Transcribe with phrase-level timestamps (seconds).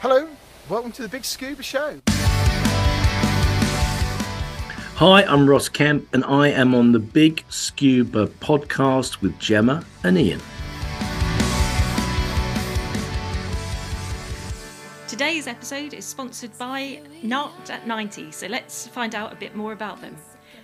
[0.00, 0.28] Hello,
[0.68, 1.98] welcome to the Big Scuba Show.
[4.94, 10.16] Hi, I'm Ross Kemp, and I am on the Big Scuba podcast with Gemma and
[10.16, 10.40] Ian.
[15.08, 19.72] Today's episode is sponsored by Narked at 90, so let's find out a bit more
[19.72, 20.16] about them.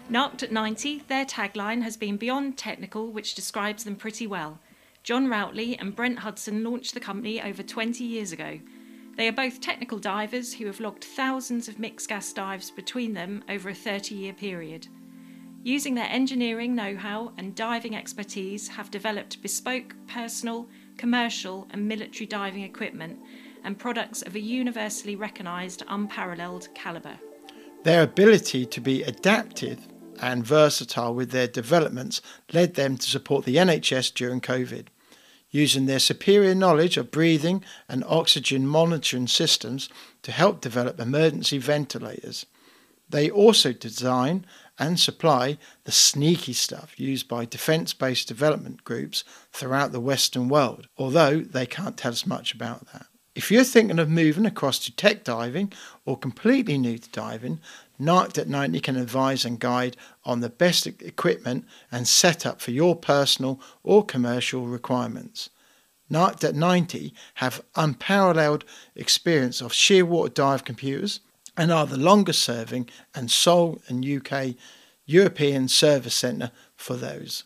[0.09, 4.61] Narked at 90, their tagline has been beyond technical, which describes them pretty well.
[5.03, 8.61] John Routley and Brent Hudson launched the company over 20 years ago.
[9.17, 13.45] They are both technical divers who have logged thousands of mixed gas dives between them
[13.49, 14.89] over a 30 year period.
[15.63, 22.27] Using their engineering know how and diving expertise, have developed bespoke, personal, commercial, and military
[22.27, 23.19] diving equipment
[23.63, 27.19] and products of a universally recognised, unparalleled calibre.
[27.83, 29.89] Their ability to be adaptive
[30.21, 32.21] and versatile with their developments
[32.53, 34.89] led them to support the NHS during COVID
[35.55, 39.89] using their superior knowledge of breathing and oxygen monitoring systems
[40.21, 42.45] to help develop emergency ventilators.
[43.09, 44.47] They also design
[44.81, 50.89] and supply the sneaky stuff used by defence based development groups throughout the Western world,
[50.99, 53.07] although they can't tell us much about that.
[53.37, 55.73] If you're thinking of moving across to tech diving
[56.05, 57.61] or completely new to diving,
[57.99, 62.97] Narked at 90 can advise and guide on the best equipment and setup for your
[62.97, 65.51] personal or commercial requirements.
[66.11, 68.65] Narked at 90 have unparalleled
[68.95, 71.21] experience of shearwater dive computers
[71.57, 74.55] and are the longest serving and sole and UK
[75.07, 77.45] European service centre for those.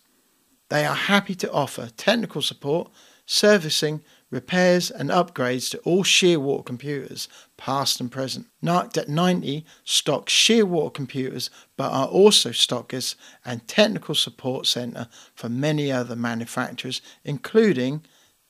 [0.70, 2.91] They are happy to offer technical support,
[3.26, 8.47] servicing, repairs and upgrades to all Shearwater computers, past and present.
[8.61, 15.49] Narked at 90 stock Shearwater computers, but are also stockers and technical support centre for
[15.49, 18.03] many other manufacturers, including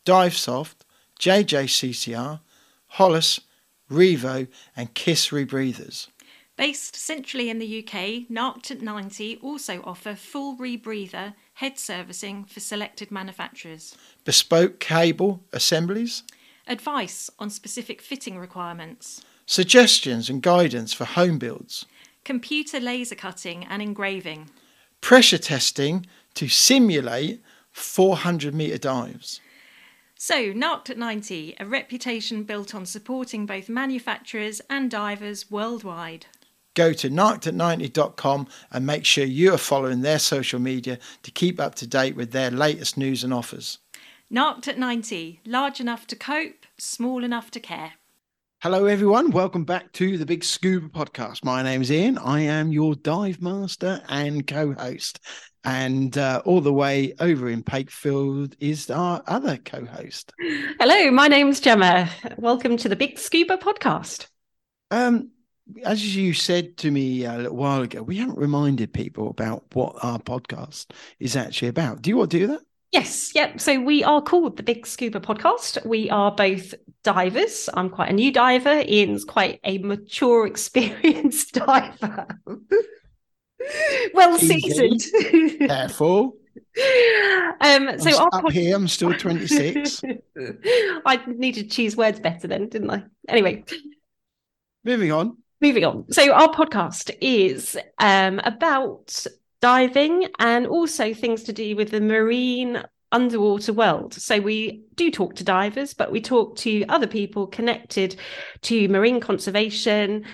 [0.04, 0.76] Divesoft,
[1.20, 2.40] JJCCR,
[2.92, 3.40] Hollis,
[3.90, 6.08] Revo, and Kiss Rebreathers.
[6.58, 12.58] Based centrally in the UK, Narked at 90 also offer full rebreather head servicing for
[12.58, 16.24] selected manufacturers, Bespoke cable assemblies,
[16.66, 21.86] advice on specific fitting requirements, suggestions and guidance for home builds,
[22.24, 24.50] computer laser cutting and engraving,
[25.00, 27.40] pressure testing to simulate
[27.70, 29.40] 400 metre dives.
[30.16, 36.26] So, Narked at 90, a reputation built on supporting both manufacturers and divers worldwide.
[36.78, 41.74] Go to narkedat90.com and make sure you are following their social media to keep up
[41.74, 43.78] to date with their latest news and offers.
[44.30, 47.94] Narked at 90, large enough to cope, small enough to care.
[48.62, 49.32] Hello, everyone.
[49.32, 51.42] Welcome back to the Big Scuba Podcast.
[51.44, 52.16] My name's Ian.
[52.16, 55.18] I am your dive master and co host.
[55.64, 60.32] And uh, all the way over in Pakefield is our other co host.
[60.78, 62.08] Hello, my name's Gemma.
[62.36, 64.28] Welcome to the Big Scuba Podcast.
[64.92, 65.32] Um,
[65.84, 69.96] as you said to me a little while ago, we haven't reminded people about what
[70.02, 70.86] our podcast
[71.18, 72.02] is actually about.
[72.02, 72.60] Do you want to do that?
[72.92, 73.60] Yes, yep.
[73.60, 75.84] So we are called the Big Scuba Podcast.
[75.84, 76.74] We are both
[77.04, 77.68] divers.
[77.74, 78.82] I'm quite a new diver.
[78.88, 82.26] Ian's quite a mature, experienced diver.
[84.14, 85.02] well seasoned.
[85.68, 86.36] Careful.
[87.60, 90.02] Um, so I'm pod- here, I'm still 26.
[91.04, 93.04] I needed to choose words better then, didn't I?
[93.28, 93.64] Anyway,
[94.84, 95.36] Moving on.
[95.60, 96.10] Moving on.
[96.12, 99.26] So our podcast is um, about
[99.60, 104.14] diving and also things to do with the marine underwater world.
[104.14, 108.16] So we do talk to divers, but we talk to other people connected
[108.62, 110.26] to marine conservation,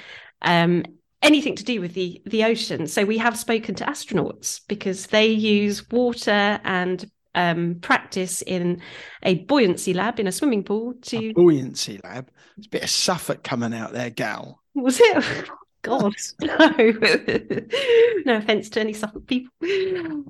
[0.42, 0.84] um,
[1.22, 2.86] anything to do with the the ocean.
[2.86, 8.80] So we have spoken to astronauts because they use water and um, practice in
[9.22, 12.30] a buoyancy lab in a swimming pool to A buoyancy lab.
[12.56, 14.60] There's a bit of Suffolk coming out there, gal.
[14.74, 15.48] was it?
[15.82, 16.56] God, no.
[18.24, 19.52] no offense to any Suffolk people.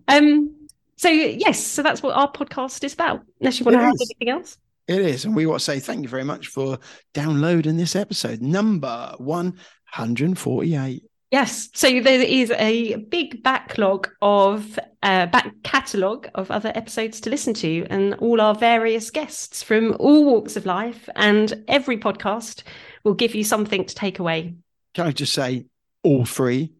[0.08, 3.22] Um, so yes, so that's what our podcast is about.
[3.40, 4.58] Unless you want It to add anything else.
[4.86, 5.24] It is.
[5.24, 6.78] And we want to say thank you very much for
[7.14, 11.04] downloading this episode, number 148.
[11.34, 17.30] Yes, so there is a big backlog of uh, back catalogue of other episodes to
[17.30, 22.62] listen to, and all our various guests from all walks of life, and every podcast
[23.02, 24.54] will give you something to take away.
[24.94, 25.66] Can I just say
[26.04, 26.72] all free?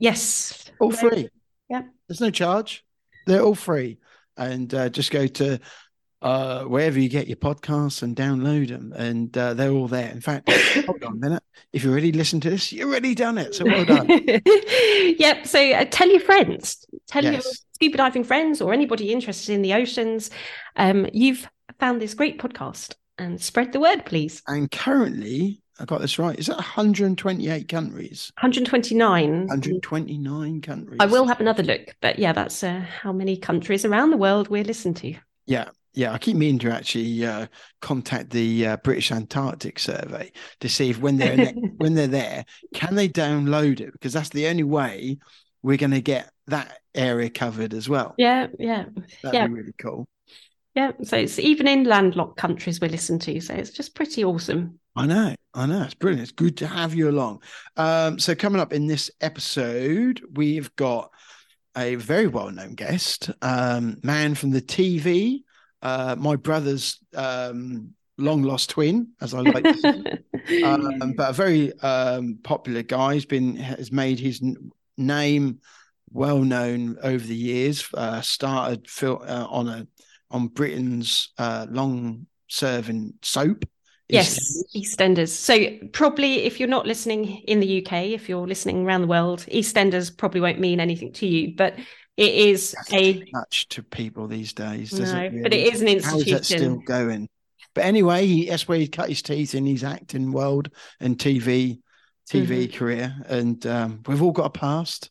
[0.00, 1.28] Yes, All free.
[1.68, 1.82] Yeah.
[2.08, 2.84] There's no charge.
[3.28, 3.98] They're all free.
[4.36, 5.60] And uh, just go to
[6.22, 8.92] uh, wherever you get your podcasts and download them.
[8.96, 10.10] And uh, they're all there.
[10.10, 10.50] In fact,
[10.86, 11.42] hold on a minute.
[11.72, 13.54] If you already listened to this, you've already done it.
[13.54, 14.08] So well done.
[15.18, 15.46] yep.
[15.46, 17.40] So uh, tell your friends, tell your
[17.74, 20.30] scuba diving friends, or anybody interested in the oceans.
[20.76, 24.42] Um, you've found this great podcast, and spread the word, please.
[24.46, 26.38] And currently, I got this right.
[26.38, 28.32] Is that 128 countries?
[28.38, 29.46] 129.
[29.46, 30.98] 129 countries.
[31.00, 34.48] I will have another look, but yeah, that's uh, how many countries around the world
[34.48, 35.14] we're listened to.
[35.46, 36.12] Yeah, yeah.
[36.12, 37.46] I keep meaning to actually uh,
[37.80, 42.44] contact the uh, British Antarctic Survey to see if when they're ne- when they're there,
[42.74, 43.92] can they download it?
[43.92, 45.18] Because that's the only way
[45.62, 48.14] we're going to get that area covered as well.
[48.18, 48.84] Yeah, yeah,
[49.22, 49.46] That'd yeah.
[49.46, 50.08] be really cool.
[50.74, 50.92] yeah.
[51.02, 53.40] So it's even in landlocked countries we listen to.
[53.40, 54.78] So it's just pretty awesome.
[54.96, 55.82] I know, I know.
[55.84, 56.22] It's brilliant.
[56.22, 57.42] It's good to have you along.
[57.76, 61.12] Um, so coming up in this episode, we've got
[61.76, 65.42] a very well-known guest, um, man from the TV,
[65.82, 70.62] uh, my brother's um, long lost twin, as I like to say.
[70.64, 73.14] um, but a very um, popular guy.
[73.14, 75.60] He's been has made his n- name
[76.12, 77.88] well known over the years.
[77.94, 79.86] Uh, started fil- uh, on a
[80.30, 83.64] on Britain's uh, long serving soap.
[84.08, 85.28] Yes, EastEnders.
[85.28, 89.46] So probably if you're not listening in the UK, if you're listening around the world,
[89.52, 91.76] EastEnders probably won't mean anything to you, but
[92.20, 94.90] it is a much to people these days.
[94.90, 96.10] Does no, it but it is an institution.
[96.10, 97.28] How is that still going?
[97.74, 100.70] But anyway, he, that's where he cut his teeth in his acting world
[101.00, 101.80] and TV
[102.28, 102.76] TV Mm-hmm.
[102.76, 105.10] career, and um, we've all got a past.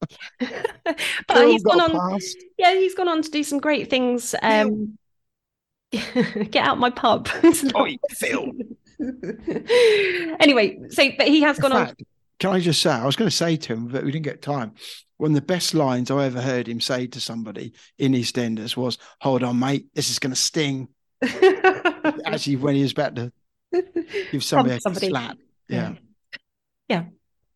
[0.40, 1.90] but We've he's gone on.
[1.90, 2.36] past.
[2.56, 4.34] Yeah, he's gone on to do some great things.
[4.42, 4.96] Um,
[5.92, 7.28] get out my pub.
[7.76, 8.52] Oi, Phil.
[10.40, 11.94] anyway, so but he has In gone on.
[12.38, 14.42] can I just say, I was going to say to him, but we didn't get
[14.42, 14.72] time.
[15.20, 18.96] One of the best lines I ever heard him say to somebody in EastEnders was,
[19.20, 20.88] "Hold on, mate, this is going to sting."
[22.24, 23.30] Actually, when he was about to
[24.32, 25.08] give somebody, somebody.
[25.08, 25.36] a slap,
[25.68, 25.92] yeah.
[26.88, 27.04] yeah.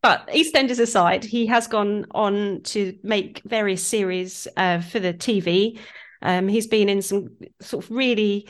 [0.03, 5.79] But EastEnders aside, he has gone on to make various series uh, for the TV.
[6.21, 7.29] Um, he's been in some
[7.61, 8.47] sort of really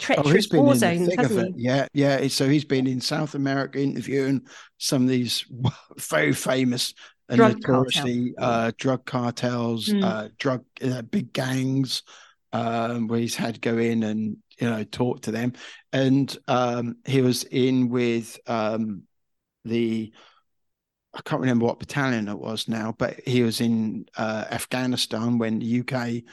[0.00, 1.62] Oh, treacherous been war zones, hasn't he?
[1.64, 2.26] Yeah, yeah.
[2.28, 4.42] So he's been in South America interviewing
[4.76, 5.46] some of these
[5.98, 6.94] very famous
[7.28, 10.04] and Drug notoriously uh, drug cartels, Mm.
[10.04, 12.02] uh, drug uh, big gangs,
[12.52, 15.54] um, where he's had to go in and you know talk to them.
[15.92, 19.04] And um, he was in with um,
[19.64, 20.12] the
[21.16, 25.60] I can't remember what battalion it was now, but he was in uh, Afghanistan when
[25.60, 26.24] the UK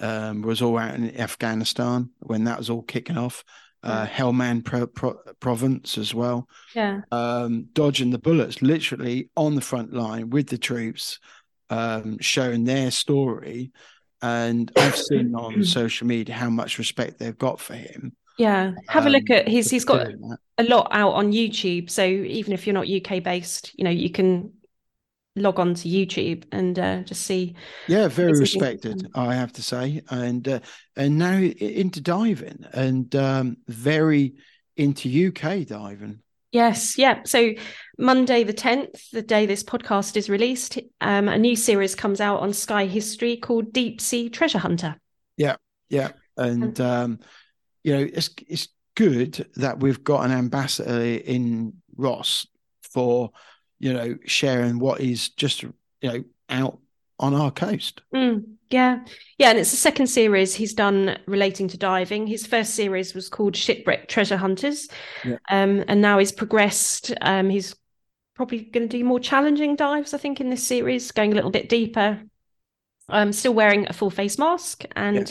[0.00, 3.44] um, was all out in Afghanistan when that was all kicking off.
[3.84, 7.02] Uh, Helmand pro- pro- province as well, Yeah.
[7.12, 11.18] um, dodging the bullets, literally on the front line with the troops,
[11.68, 13.72] um, showing their story.
[14.22, 18.16] And I've seen on social media how much respect they've got for him.
[18.38, 18.72] Yeah.
[18.88, 19.68] Have a look um, at his.
[19.68, 20.08] for He's got
[20.58, 21.90] a lot out on YouTube.
[21.90, 24.50] So even if you're not UK based, you know, you can
[25.36, 27.54] log on to YouTube and uh, just see.
[27.88, 29.08] Yeah, very respected.
[29.14, 30.60] I have to say, and uh,
[30.96, 34.34] and now into diving and um, very
[34.76, 36.20] into UK diving.
[36.52, 37.22] Yes, yeah.
[37.24, 37.52] So
[37.98, 42.40] Monday the 10th, the day this podcast is released, um, a new series comes out
[42.40, 44.96] on Sky History called Deep Sea Treasure Hunter.
[45.36, 45.56] Yeah,
[45.88, 47.18] yeah, and um,
[47.82, 52.46] you know it's it's good that we've got an ambassador in Ross
[52.92, 53.32] for
[53.78, 55.72] you know sharing what is just you
[56.02, 56.78] know out
[57.20, 58.00] on our coast.
[58.14, 59.04] Mm, yeah,
[59.38, 62.26] yeah, and it's the second series he's done relating to diving.
[62.26, 64.88] His first series was called Shipwreck Treasure Hunters,
[65.24, 65.36] Yeah.
[65.48, 67.12] um, and now he's progressed.
[67.20, 67.74] Um, he's
[68.34, 71.52] probably going to do more challenging dives, I think, in this series, going a little
[71.52, 72.20] bit deeper.
[73.08, 75.24] Um, still wearing a full face mask and Yeah.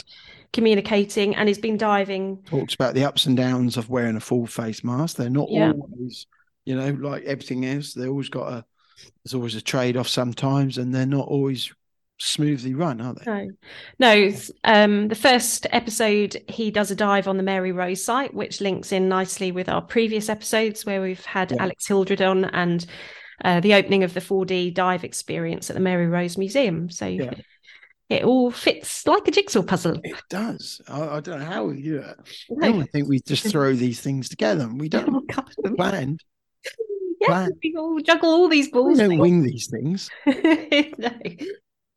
[0.54, 2.38] communicating, and he's been diving.
[2.46, 5.16] Talks about the ups and downs of wearing a full face mask.
[5.16, 5.72] They're not Yeah.
[5.72, 6.26] always,
[6.64, 7.94] you know, like everything else.
[7.94, 8.64] They always got a.
[9.24, 11.72] There's always a trade off sometimes, and they're not always
[12.18, 13.24] smoothly run, are they?
[13.26, 13.48] No,
[13.98, 14.32] no.
[14.62, 18.92] Um, the first episode, he does a dive on the Mary Rose site, which links
[18.92, 21.64] in nicely with our previous episodes where we've had Yeah.
[21.64, 22.86] Alex Hildred on and
[23.44, 26.88] uh, the opening of the 4D dive experience at the Mary Rose Museum.
[26.88, 27.34] So Yeah.
[28.08, 29.98] it all fits like a jigsaw puzzle.
[30.04, 30.80] It does.
[30.88, 32.16] I, I don't know how we do it.
[32.48, 32.68] No.
[32.68, 34.62] I don't think we just throw these things together.
[34.64, 35.28] and We don't
[35.76, 36.18] plan.
[37.28, 38.98] Yeah, we all juggle all these We balls.
[38.98, 40.10] don't wing these things.
[40.26, 41.10] no.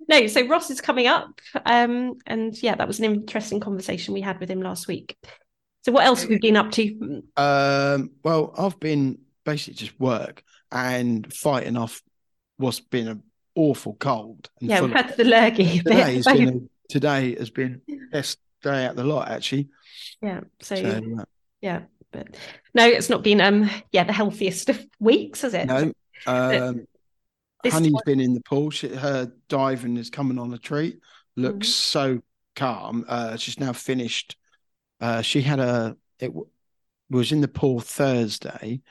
[0.09, 1.41] No, so Ross is coming up.
[1.65, 5.17] Um, and yeah, that was an interesting conversation we had with him last week.
[5.83, 7.23] So what else have we been up to?
[7.35, 12.01] Um, well, I've been basically just work and fighting off
[12.57, 13.23] what's been an
[13.55, 14.49] awful cold.
[14.61, 15.79] And Yeah, we've had the lurgy.
[15.79, 17.81] today has been today has been
[18.11, 19.67] best day out the lot actually.
[20.21, 21.25] yeah, so, So uh,
[21.61, 22.27] yeah, but
[22.73, 25.65] no, it's not been um yeah the healthiest of weeks, has it?
[25.65, 25.91] no,
[26.25, 26.85] um,
[27.65, 28.69] Honey's one- been in the pool.
[28.69, 30.99] She, her diving is coming on a treat.
[31.35, 31.71] Looks Mhm.
[31.71, 32.21] so
[32.55, 33.05] calm.
[33.07, 34.37] Uh, she's now finished.
[35.01, 36.47] Uh, she had a it w-
[37.09, 38.81] was in the pool Thursday,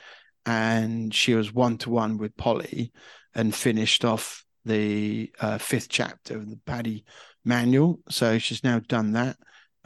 [0.44, 2.92] and she was one to one with Polly,
[3.35, 7.04] and finished off the uh, fifth chapter of the PADI
[7.44, 8.00] manual.
[8.08, 9.37] So she's now done that,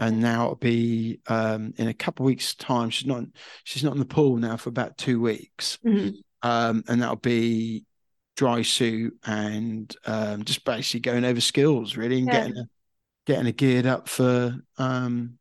[0.01, 2.91] and now it'll be um, in a couple of weeks' time.
[2.91, 3.25] She's not
[3.65, 6.15] she's not in the pool now for about two weeks, Mhm.
[6.43, 7.85] um, and that'll be
[8.37, 12.41] dry suit and um, just basically going over skills really and Yeah.
[12.41, 12.65] getting her,
[13.27, 15.39] getting her geared up for um,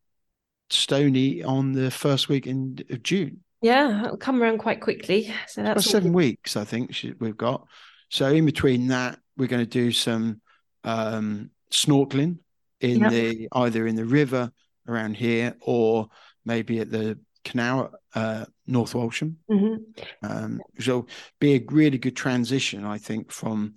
[0.69, 3.43] Stoney on the first week in of June.
[3.61, 5.33] Yeah, it'll come around quite quickly.
[5.47, 7.65] So that's all seven weeks, I think she, we've got.
[8.09, 10.41] So in between that, we're going to do some
[10.83, 12.39] um, snorkeling
[12.81, 13.11] in Yep.
[13.11, 14.51] the either in the river
[14.87, 16.09] around here or
[16.45, 19.37] maybe at the canal uh, North Walsham.
[19.49, 19.77] Mhm.
[20.21, 21.07] Um, so
[21.39, 23.75] be a really good transition, I think, from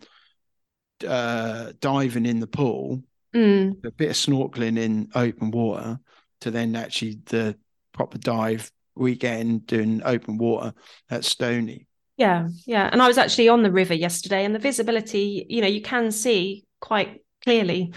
[1.07, 3.03] uh, diving in the pool,
[3.35, 3.83] Mm.
[3.85, 5.99] a bit of snorkeling in open water,
[6.43, 7.57] to then actually the
[7.93, 10.75] proper dive weekend doing open water
[11.11, 11.87] at Stoney.
[12.19, 12.89] Yeah, yeah.
[12.93, 16.13] And I was actually on the river yesterday, and the visibility, you know, you can
[16.13, 17.93] see quite clearly.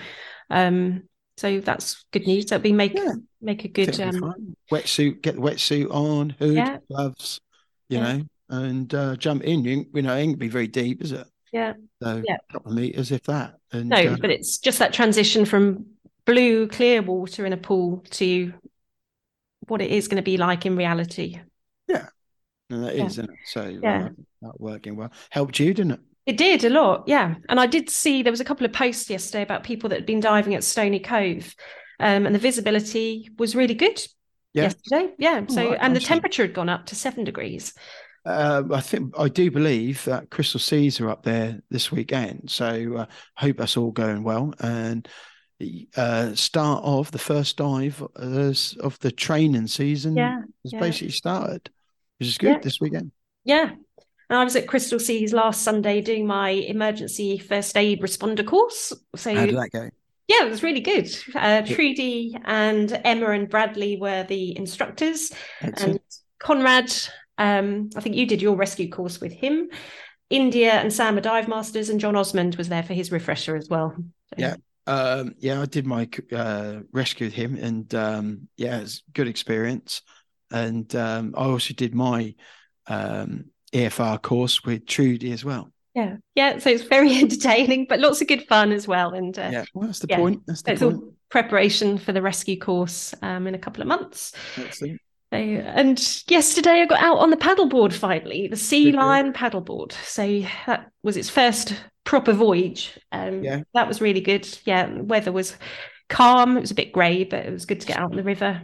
[0.50, 1.04] Um,
[1.38, 2.46] so that's good news.
[2.46, 3.14] That'll be make Yeah.
[3.42, 6.78] make a good think it'll be um, wetsuit, get the wetsuit on, hood, Yeah.
[6.90, 7.42] gloves,
[7.90, 8.18] you Yeah.
[8.18, 9.64] know, and uh, jump in.
[9.64, 11.28] You, you know, it ain't gonna be very deep, is it?
[11.52, 11.74] Yeah.
[12.02, 12.38] So Yeah.
[12.50, 13.56] a couple of meters, if that.
[13.72, 15.86] And no, uh, but it's just that transition from
[16.26, 18.54] blue clear water in a pool to
[19.68, 21.40] what it is going to be like in reality.
[22.70, 23.06] and that yeah.
[23.06, 23.40] is, isn't it?
[23.46, 24.06] So Yeah.
[24.06, 24.10] uh,
[24.42, 25.12] that working well.
[25.30, 26.00] Helped you, didn't it?
[26.26, 27.36] It did a lot, yeah.
[27.50, 30.06] And I did see there was a couple of posts yesterday about people that had
[30.06, 31.56] been diving at Stoney Cove,
[32.00, 34.02] um, and the visibility was really good
[34.54, 34.64] Yeah.
[34.64, 35.14] yesterday.
[35.20, 35.46] Yeah.
[35.48, 36.08] So, right, and the awesome.
[36.08, 37.74] temperature had gone up to seven degrees.
[38.26, 42.50] Uh, I think I do believe that Crystal Seas are up there this weekend.
[42.50, 43.06] So uh,
[43.38, 44.52] hope that's all going well.
[44.60, 45.08] And
[45.96, 50.40] uh, start of the first dive of the training season Yeah.
[50.64, 50.80] has yeah.
[50.80, 51.70] basically started,
[52.18, 52.60] which is good Yeah.
[52.64, 53.12] this weekend.
[53.44, 53.76] Yeah.
[54.30, 58.92] And I was at Crystal Seas last Sunday doing my emergency first aid responder course.
[59.16, 59.90] So How did that go?
[60.28, 61.08] yeah, it was really good.
[61.36, 65.92] Uh, Trudy and Emma and Bradley were the instructors, Excellent.
[65.92, 66.00] and
[66.40, 66.92] Conrad.
[67.38, 69.70] Um, I think you did your rescue course with him.
[70.32, 73.70] India and Sam are dive masters, and John Osmond was there for his refresher as
[73.70, 73.94] well.
[73.98, 74.56] So, Yeah.
[74.88, 79.28] Um, yeah, I did my uh, rescue with him, and um, yeah, it's a good
[79.28, 80.02] experience.
[80.52, 82.34] And um, I also did my
[82.88, 85.72] um, EFR course with Trudy as well.
[85.94, 86.58] yeah, yeah.
[86.60, 89.14] So it's very entertaining, but lots of good fun as well.
[89.14, 90.18] And uh, Yeah, well, that's the yeah.
[90.18, 90.42] point.
[90.48, 90.96] That's the it's point.
[90.96, 94.34] all preparation for the rescue course um, in a couple of months.
[94.58, 95.02] Excellent.
[95.34, 98.92] So, and yesterday I got out on the paddleboard finally, the Sea you?
[98.94, 99.92] Lion paddleboard.
[99.92, 101.74] So that was its first
[102.06, 102.98] proper voyage.
[103.12, 103.64] Um, Yeah.
[103.74, 104.48] that was really good.
[104.66, 105.58] Yeah, weather was
[106.08, 106.56] calm.
[106.56, 108.62] It was a bit grey, but it was good to get out on the river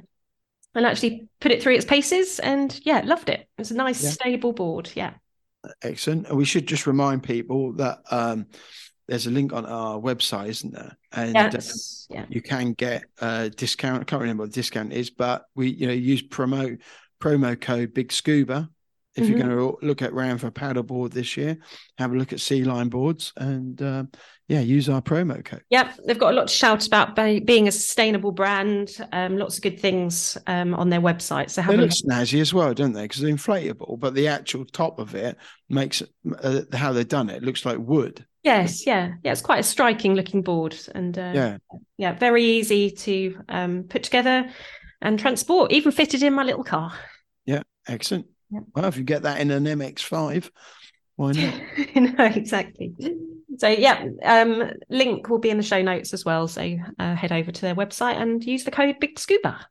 [0.75, 2.40] and actually put it through its paces.
[2.40, 3.42] And yeah, loved it.
[3.42, 4.10] It was a nice, Yeah.
[4.12, 4.92] stable board.
[4.96, 5.13] Yeah,
[5.84, 6.28] Excellent.
[6.28, 8.48] And we should just remind people that um,
[9.08, 10.98] there's a link on our website, isn't there?
[11.12, 11.62] And yeah, uh,
[12.10, 12.25] yeah.
[12.30, 14.01] you can get a discount.
[14.01, 16.80] I can't remember what the discount is, but we, you know, use promo
[17.22, 18.70] promo code Big Scuba
[19.16, 19.30] if Mhm.
[19.30, 21.58] you're going to look at round for a paddleboard this year.
[22.00, 24.10] Have a look at Sea Line boards, and um,
[24.51, 25.63] yeah, use our promo code.
[25.70, 28.98] Yep, they've got a lot to shout about being a sustainable brand.
[29.13, 31.50] Um, lots of good things um, on their website.
[31.50, 31.98] So have They a look look.
[31.98, 33.03] snazzy as well, don't they?
[33.03, 35.38] Because they're inflatable, but the actual top of it
[35.70, 36.03] makes
[36.43, 38.25] uh, how they've done it looks like wood.
[38.43, 39.31] Yes, yeah, yeah.
[39.31, 41.58] It's quite a striking looking board, and uh, Yeah,
[41.98, 44.50] yeah, very easy to um, put together
[45.01, 45.72] and transport.
[45.72, 46.91] Even fitted in my little car.
[47.46, 48.25] Yeah, excellent.
[48.50, 48.60] Yeah.
[48.75, 50.51] Well, if you get that in an MX5,
[51.15, 51.53] why not?
[51.96, 52.93] no, exactly.
[53.58, 56.48] So yeah, um, link will be in the show notes as well.
[56.48, 59.65] So uh, head over to their website and use the code Big Scuba.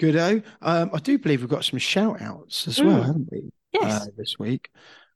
[0.00, 0.42] Goodo.
[0.62, 3.06] Um, I do believe we've got some shout outs as well, Mm.
[3.06, 3.50] haven't we?
[3.72, 4.02] Yes.
[4.02, 4.70] Uh, this week.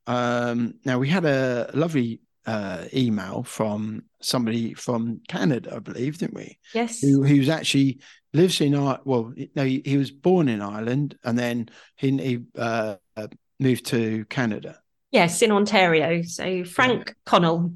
[0.06, 6.34] Um, now we had a lovely uh, email from somebody from Canada, I believe, didn't
[6.34, 6.58] we?
[6.74, 7.00] yes.
[7.00, 8.00] Who who's actually
[8.34, 9.00] lives in Ireland.
[9.04, 13.26] Well, no, he, he was born in Ireland and then he, he uh, uh,
[13.60, 14.80] moved to Canada.
[15.12, 16.22] Yes, in Ontario.
[16.22, 17.74] So Frank Connell.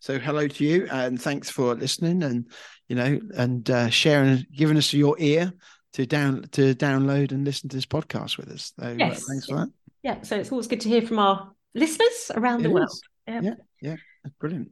[0.00, 2.50] So hello to you and thanks for listening and
[2.88, 5.52] you know and uh, sharing, giving us your ear
[5.94, 8.72] to down to download and listen to this podcast with us.
[8.78, 9.24] So uh, Yes.
[9.26, 9.68] thanks for that.
[10.02, 10.22] Yeah.
[10.22, 12.88] So it's always good to hear from our listeners around the It world.
[12.88, 13.02] is.
[13.26, 13.40] Yeah.
[13.42, 14.70] Yeah, yeah, that's brilliant.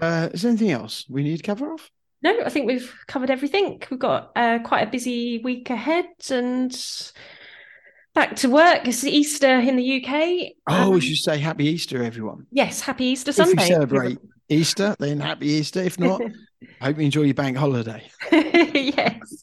[0.00, 1.90] Uh, is there anything else we need to cover off?
[2.22, 3.82] No, I think we've covered everything.
[3.90, 6.72] We've got uh, quite a busy week ahead and
[8.14, 8.86] back to work.
[8.86, 10.52] It's Easter in the UK.
[10.68, 12.46] Oh, we Um, should say Happy Easter, everyone.
[12.50, 13.62] Yes, happy Easter Sunday.
[13.62, 14.18] If you celebrate
[14.48, 15.80] Easter, then happy Easter.
[15.82, 16.20] If not,
[16.80, 18.08] I hope you enjoy your bank holiday.
[18.32, 19.42] yes,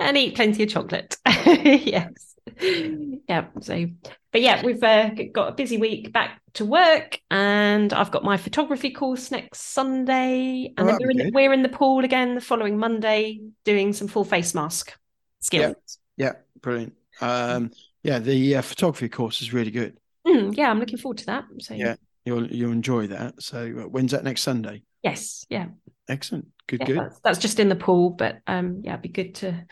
[0.00, 1.16] and eat plenty of chocolate.
[1.46, 2.12] yes,
[2.60, 3.46] yeah.
[3.60, 3.86] So,
[4.32, 8.36] but yeah, we've uh, got a busy week back to work, and I've got my
[8.36, 11.34] photography course next Sunday, and Oh, then we're in, good.
[11.34, 14.92] we're in the pool again the following Monday, doing some full face mask
[15.40, 15.76] skills.
[16.16, 16.94] Yeah, Yeah, brilliant.
[17.20, 17.70] Um,
[18.02, 19.98] yeah, the uh, photography course is really good.
[20.26, 21.44] Mm, yeah, I'm looking forward to that.
[21.60, 21.96] So Yeah.
[22.24, 23.42] You'll you'll enjoy that.
[23.42, 24.84] So uh, when's that next Sunday?
[25.02, 25.66] yes, yeah,
[26.08, 26.46] Excellent.
[26.68, 26.98] Good, yeah good.
[26.98, 29.66] That's, that's just in the pool, but um, yeah, it'd be good to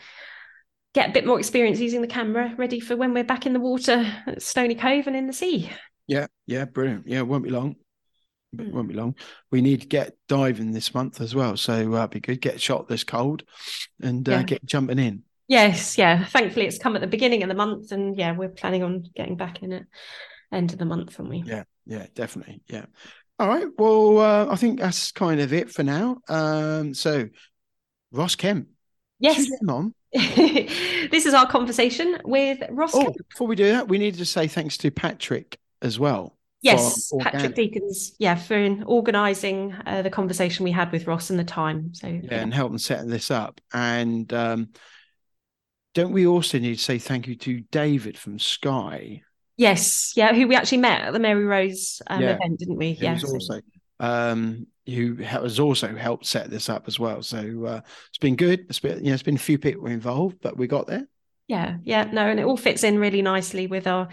[0.93, 3.59] get a bit more experience using the camera, ready for when we're back in the
[3.61, 5.69] water at Stoney Cove and in the sea.
[6.07, 7.07] Yeah, yeah, brilliant.
[7.07, 7.77] Yeah, it won't be long.
[8.51, 8.73] It Mm.
[8.73, 9.15] won't be long.
[9.49, 11.55] We need to get diving this month as well.
[11.55, 12.41] So uh, be good.
[12.41, 13.43] Get shot this cold
[14.01, 14.43] and uh, Yeah.
[14.43, 15.23] get jumping in.
[15.51, 16.23] Yes, yeah.
[16.23, 19.35] Thankfully, it's come at the beginning of the month, and yeah, we're planning on getting
[19.35, 19.83] back in at
[20.49, 21.43] end of the month, aren't we?
[21.45, 21.63] Yeah.
[21.85, 22.61] Yeah, definitely.
[22.67, 22.85] Yeah.
[23.37, 23.67] All right.
[23.77, 26.19] Well, uh, I think that's kind of it for now.
[26.29, 27.27] Um, so
[28.13, 28.69] Ross Kemp.
[29.19, 29.35] Yes.
[29.35, 29.93] should we get him on?
[30.13, 32.95] this is our conversation with Ross.
[32.95, 33.17] Oh, Kemp.
[33.29, 36.37] before we do that, we need to say thanks to Patrick as well.
[36.61, 38.13] Yes, Patrick Deacons.
[38.19, 41.93] Yeah, for organising uh, the conversation we had with Ross and the time.
[41.93, 43.59] So yeah, and helping setting this up.
[43.73, 44.69] And um,
[45.93, 49.21] don't we also need to say thank you to David from Sky,
[49.57, 52.35] yes, yeah, who we actually met at the Mary Rose um, Yeah.
[52.35, 52.93] event, didn't we?
[52.93, 53.61] who Yeah, so- also
[53.99, 57.21] um, who has also helped set this up as well.
[57.21, 58.61] So uh, it's been good.
[58.67, 61.07] It's been, you know, it's been a few people involved, but we got there.
[61.47, 64.07] yeah, yeah, no, and it all fits in really nicely with our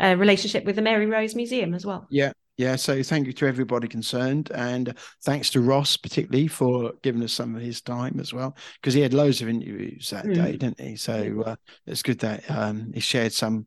[0.00, 2.06] uh, relationship with the Mary Rose Museum as well.
[2.10, 2.32] Yeah.
[2.58, 7.32] Yeah, so thank you to everybody concerned, and thanks to Ross particularly for giving us
[7.32, 10.34] some of his time as well, because he had loads of interviews that Mm.
[10.34, 10.96] day, didn't he?
[10.96, 13.66] So uh, it's good that um, he shared some,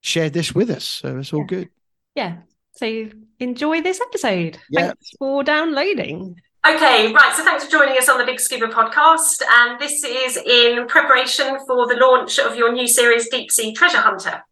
[0.00, 0.84] shared this with us.
[0.84, 1.46] So it's all Yeah.
[1.46, 1.68] good.
[2.14, 2.36] Yeah.
[2.72, 4.58] So enjoy this episode.
[4.70, 4.86] Yeah.
[4.86, 6.40] Thanks for downloading.
[6.66, 7.34] Okay, right.
[7.36, 9.42] So thanks for joining us on the Big Scuba podcast.
[9.58, 13.98] And this is in preparation for the launch of your new series, Deep Sea Treasure
[13.98, 14.42] Hunter.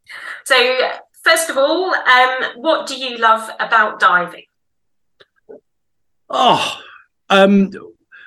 [0.45, 0.57] So,
[1.28, 4.44] first of all, um, what do you love about diving?
[6.31, 6.81] Oh,
[7.31, 7.70] um,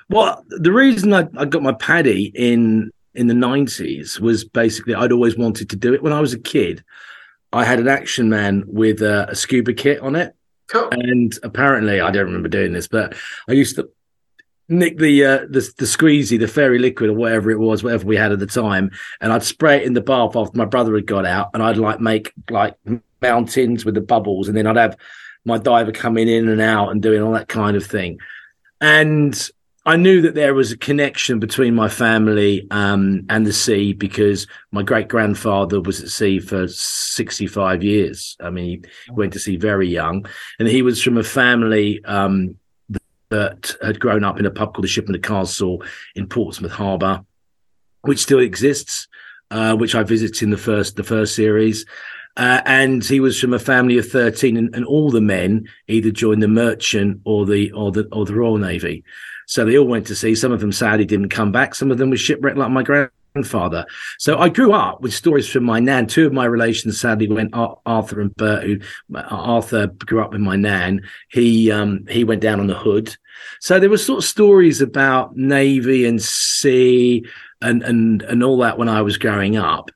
[0.08, 5.12] well, the reason I, I got my PADI in in the nineties was basically I'd
[5.12, 6.02] always wanted to do it.
[6.02, 6.82] When I was a kid,
[7.52, 10.34] I had an Action Man with a, a scuba kit on it,
[10.68, 10.88] Cool.
[10.92, 13.14] and apparently I don't remember doing this, but
[13.48, 13.88] I used to
[14.68, 18.16] nick the uh, the the squeezy, the fairy liquid or whatever it was, whatever we
[18.16, 21.06] had at the time, and I'd spray it in the bath after my brother had
[21.06, 22.76] got out, and I'd like make like
[23.20, 24.96] mountains with the bubbles, and then I'd have
[25.44, 28.18] my diver coming in and out and doing all that kind of thing.
[28.80, 29.50] And
[29.84, 34.46] I knew that there was a connection between my family um, and the sea because
[34.70, 38.36] my great grandfather was at sea for 65 years.
[38.40, 40.26] I mean, he went to sea very young,
[40.60, 42.56] and he was from a family um,
[43.32, 45.82] that had grown up in a pub called the Ship and the Castle
[46.14, 47.24] in Portsmouth Harbour,
[48.02, 49.08] which still exists,
[49.50, 51.84] uh, which I visited in the first the first series.
[52.36, 56.10] Uh, and he was from a family of 13 and, and all the men either
[56.10, 59.02] joined the merchant or the or the or the royal navy.
[59.46, 60.34] So they all went to sea.
[60.34, 61.74] Some of them sadly didn't come back.
[61.74, 63.12] Some of them were shipwrecked like my grandfather
[64.18, 66.06] so i grew up with stories from my nan.
[66.06, 68.78] Two of my relations sadly went arthur and bert who
[69.14, 71.02] arthur grew up with my nan.
[71.30, 73.16] He um he went down on the hood.
[73.60, 77.24] So there were sort of stories about navy and sea
[77.62, 79.90] and and and all that when i was growing up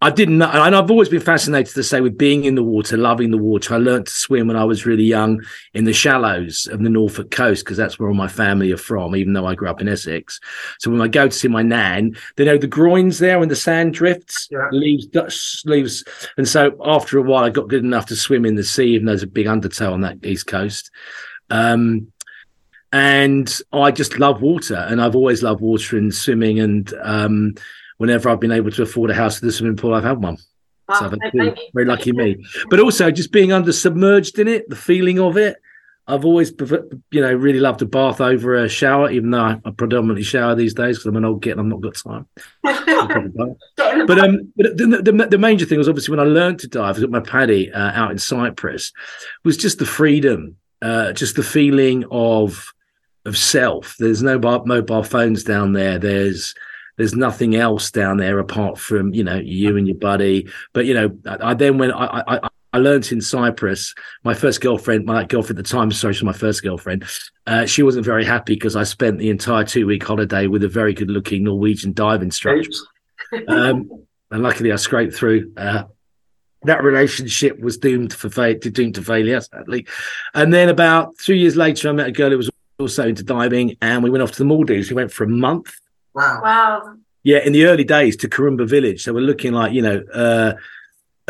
[0.00, 2.96] I didn't know, and I've always been fascinated to say with being in the water,
[2.96, 3.74] loving the water.
[3.74, 5.42] I learned to swim when I was really young
[5.74, 9.16] in the shallows of the Norfolk coast because that's where all my family are from,
[9.16, 10.38] even though I grew up in Essex.
[10.78, 13.56] So when I go to see my nan, they know the groins there when the
[13.56, 14.68] sand drifts, Yeah.
[14.70, 16.04] leaves, leaves.
[16.36, 19.06] And so after a while, I got good enough to swim in the sea, even
[19.06, 20.92] though there's a big undertow on that east coast.
[21.50, 22.12] Um,
[22.92, 26.60] and I just love water, and I've always loved water and swimming.
[26.60, 27.54] And um,
[27.98, 30.38] whenever I've been able to afford a house with a swimming pool, I've had one.
[30.96, 32.42] So I've very lucky me.
[32.70, 35.56] But also just being under submerged in it, the feeling of it.
[36.06, 36.52] I've always,
[37.10, 40.72] you know, really loved a bath over a shower, even though I, predominantly shower these
[40.72, 42.26] days because I'm an old git and I've not got time.
[44.06, 46.96] but um, but the, the, the major thing was obviously when I learned to dive,
[46.96, 48.90] I got my PADI uh, out in Cyprus,
[49.44, 52.72] was just the freedom, uh, just the feeling of
[53.26, 53.94] of self.
[53.98, 55.98] There's no mobile phones down there.
[55.98, 56.54] There's
[56.98, 60.48] there's nothing else down there apart from you know you and your buddy.
[60.74, 64.60] But you know, I, I then when I, I I learned in Cyprus, my first
[64.60, 67.04] girlfriend, my girlfriend at the time, sorry, she was my first girlfriend.
[67.46, 70.68] Uh, she wasn't very happy because I spent the entire two week holiday with a
[70.68, 72.68] very good looking Norwegian dive instructor.
[73.46, 75.52] Um, and luckily, I scraped through.
[75.54, 75.84] Uh,
[76.62, 79.86] that relationship was doomed for fa- doomed to failure, sadly.
[80.32, 83.76] And then about three years later, I met a girl who was also into diving,
[83.82, 84.88] and we went off to the Maldives.
[84.88, 85.74] We went for a month.
[86.14, 86.40] Wow.
[86.42, 86.94] Wow.
[87.22, 89.02] Yeah, in the early days to Kurumba Village.
[89.02, 90.02] So we're looking like you know.
[90.12, 90.54] Uh,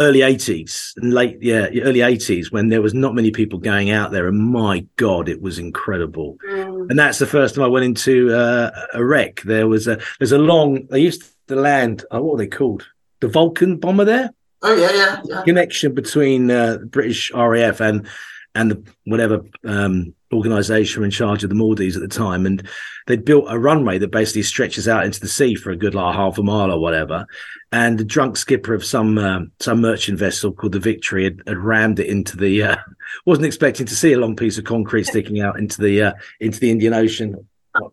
[0.00, 4.12] early 80s and late yeah early 80s when there was not many people going out
[4.12, 6.88] there and my god it was incredible Mm.
[6.88, 10.30] and that's the first time i went into uh, a wreck there was a there's
[10.30, 12.86] a long they used to land oh, what are they called
[13.18, 14.30] the vulcan bomber there
[14.62, 15.42] Oh yeah, yeah, yeah.
[15.42, 18.06] connection between uh, british raf and
[18.58, 22.68] and the whatever um organization were in charge of the maldives at the time and
[23.06, 26.14] they'd built a runway that basically stretches out into the sea for a good like
[26.14, 27.26] half a mile or whatever
[27.72, 31.58] and the drunk skipper of some um, some merchant vessel called the Victory had, had
[31.58, 32.62] rammed it into the.
[32.62, 32.76] Uh,
[33.26, 36.60] wasn't expecting to see a long piece of concrete sticking out into the uh, into
[36.60, 37.88] the Indian Ocean, uh,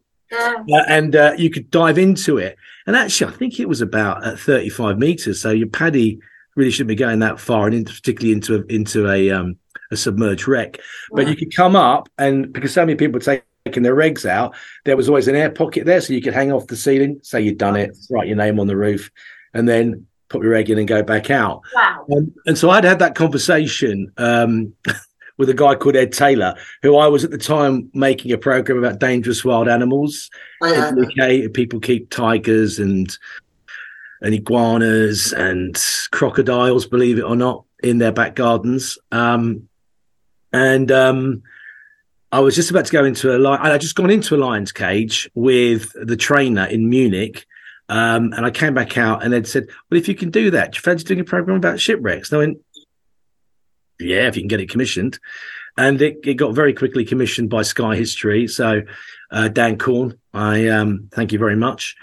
[0.88, 2.58] and uh, you could dive into it.
[2.88, 5.42] And actually, I think it was about at 35 meters.
[5.42, 6.20] So your PADI
[6.56, 9.58] really shouldn't be going that far, and in, particularly into a, into a um,
[9.92, 10.80] a submerged wreck.
[11.12, 14.56] But you could come up, and because so many people were taking their regs out,
[14.86, 17.42] there was always an air pocket there, so you could hang off the ceiling, say
[17.42, 19.12] you'd done it, write your name on the roof,
[19.54, 21.62] and then put your egg in and go back out.
[21.74, 22.06] Wow.
[22.16, 24.74] Um, and so I'd had that conversation um,
[25.38, 28.80] with a guy called Ed Taylor, who I was at the time making a program
[28.80, 30.30] about dangerous wild animals
[30.62, 30.90] Oh, yeah.
[30.90, 31.54] in the UK.
[31.54, 33.16] People keep tigers and
[34.22, 35.78] and iguanas and
[36.12, 38.98] crocodiles, believe it or not, in their back gardens.
[39.12, 39.68] Um,
[40.56, 41.44] and um,
[42.32, 43.60] I was just about to go into a lion.
[43.62, 47.46] I just gone into a lion's cage with the trainer in Munich.
[47.90, 50.72] Um, and I came back out and they'd said, Well, if you can do that,
[50.72, 52.32] do you fancy doing a program about shipwrecks?
[52.32, 52.58] And I went,
[54.00, 55.20] Yeah, if you can get it commissioned.
[55.78, 58.48] And it, it got very quickly commissioned by Sky History.
[58.48, 58.84] So,
[59.30, 61.98] uh, Dan Korn, I um, thank you very much.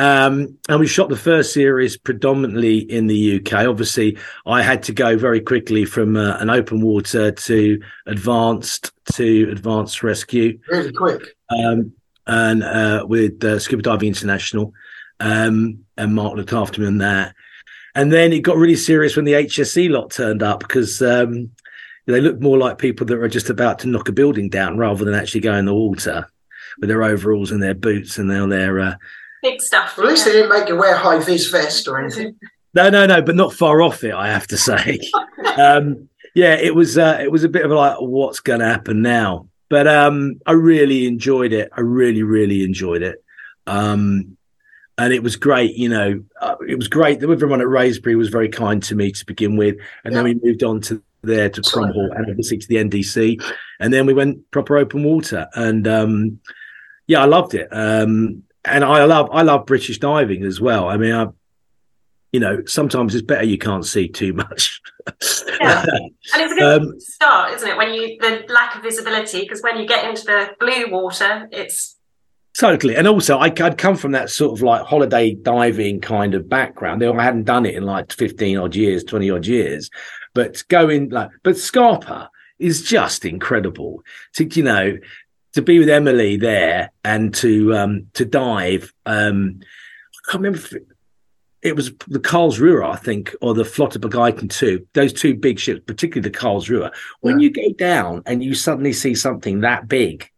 [0.00, 3.66] Um, and we shot the first series predominantly in the UK.
[3.66, 9.50] Obviously, I had to go very quickly from uh, an open water to advanced to
[9.50, 11.36] advanced rescue Really quick.
[11.50, 11.92] um,
[12.26, 14.72] and uh, with uh, Scuba Diving International,
[15.20, 17.34] um, and Mark looked after me on that.
[17.94, 21.50] And then it got really serious when the HSE lot turned up because um,
[22.06, 25.04] they looked more like people that were just about to knock a building down rather
[25.04, 26.26] than actually go in the water
[26.78, 28.80] with their overalls and their boots and their their.
[28.80, 28.94] Uh...
[29.42, 29.96] Big stuff.
[29.96, 32.36] Well, at least they didn't make you wear high vis vest or anything.
[32.74, 34.14] No, no, no, but not far off it.
[34.14, 35.00] I have to say.
[35.58, 39.02] um, yeah, it was uh, it was a bit of like, what's going to happen
[39.02, 39.48] now?
[39.68, 41.70] But um, I really enjoyed it.
[41.76, 43.22] I really, really enjoyed it.
[43.66, 44.36] Um,
[44.98, 46.22] and it was great, you know.
[46.40, 47.20] Uh, it was great.
[47.20, 50.34] that Everyone at Wraysbury was very kind to me to begin with, and then we
[50.42, 51.94] moved on to there to Excellent.
[51.94, 53.42] Cromhall and obviously to the NDC,
[53.78, 55.48] and then we went proper open water.
[55.54, 56.40] And um,
[57.06, 57.68] yeah, I loved it.
[57.70, 60.88] Um, and I love I love British diving as well.
[60.88, 61.26] I mean, I,
[62.32, 64.80] you know, sometimes it's better you can't see too much.
[65.60, 65.84] Yeah.
[66.32, 67.76] And it's a good Um, start, isn't it?
[67.76, 71.96] When you the lack of visibility, because when you get into the blue water, it's
[72.58, 72.96] Totally.
[72.96, 77.02] And also, I, I'd come from that sort of like holiday diving kind of background.
[77.02, 79.88] I hadn't done it in like 15 odd years, 20 odd years.
[80.34, 84.02] But going like, but Scapa is just incredible
[84.34, 84.98] to, you know,
[85.52, 88.92] to be with Emily there and to, um, to dive.
[89.06, 90.86] Um, I can't remember if it,
[91.62, 95.82] it was the Karlsruhe, I think, or the Flotte Begleiten 2, those two big ships,
[95.86, 96.90] particularly the Karlsruhe.
[97.20, 97.44] When Yeah.
[97.44, 100.28] you go down and you suddenly see something that big,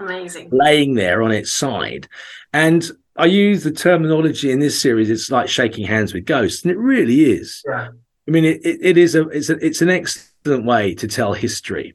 [0.00, 0.50] amazing.
[0.52, 2.08] laying there on its side.
[2.52, 6.62] And I use the terminology in this series, it's like shaking hands with ghosts.
[6.62, 7.62] And it really is.
[7.66, 7.88] Yeah.
[8.28, 11.32] I mean, it, it, it is a it's a it's an excellent way to tell
[11.32, 11.94] history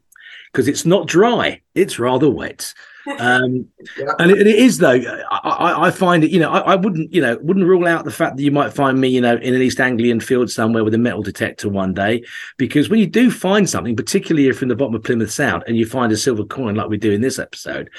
[0.51, 2.73] because it's not dry, it's rather wet.
[3.17, 4.13] Um, Yeah.
[4.19, 4.91] and it, it is though.
[5.31, 6.29] I, I, I find it.
[6.29, 7.11] You know, I, I wouldn't.
[7.11, 9.07] You know, wouldn't rule out the fact that you might find me.
[9.07, 12.23] You know, in an East Anglian field somewhere with a metal detector one day,
[12.57, 15.63] because when you do find something, particularly if you're in the bottom of Plymouth Sound
[15.65, 17.89] and you find a silver coin like we do in this episode,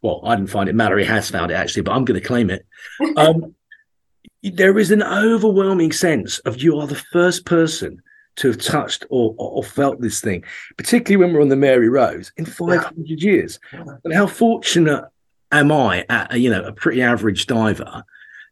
[0.00, 0.76] well, I didn't find it.
[0.76, 2.64] Mallory has found it actually, but I'm going to claim it.
[3.16, 3.56] Um,
[4.44, 8.00] there is an overwhelming sense of you are the first person
[8.36, 10.44] to have touched or, or, or felt this thing,
[10.76, 13.58] particularly when we're on the Mary Rose in 500 years.
[13.72, 13.84] Yeah.
[14.04, 15.04] And how fortunate
[15.50, 18.04] am I, at, you know, a pretty average diver,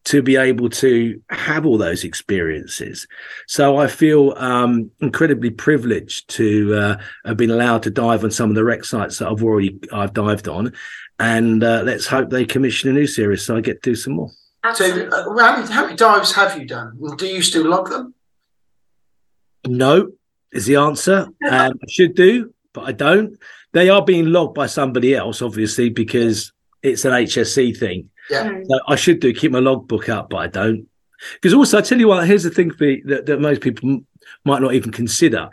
[0.03, 3.07] to be able to have all those experiences?
[3.47, 8.51] So I feel um, incredibly privileged to uh, have been allowed to dive on some
[8.51, 10.73] of the wreck sites that I've already I've dived on,
[11.19, 14.15] and uh, let's hope they commission a new series so I get to do some
[14.15, 14.31] more.
[14.75, 16.99] So, uh, how, many, how many dives have you done?
[17.17, 18.15] Do you still log them?
[19.67, 20.11] No
[20.53, 21.29] is the answer.
[21.49, 23.39] Um, I should do, but I don't.
[23.73, 28.11] They are being logged by somebody else, obviously, because it's an HSE thing.
[28.31, 28.61] Yeah.
[28.69, 30.87] So I should do keep my logbook up, but I don't.
[31.35, 34.07] Because also, I tell you what, here's the thing for, that, that most people m-
[34.45, 35.51] might not even consider.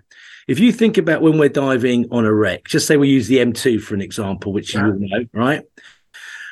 [0.47, 3.37] If you think about when we're diving on a wreck, just say we use the
[3.37, 4.87] M2 for an example, which Yeah.
[4.87, 5.63] you all know, right?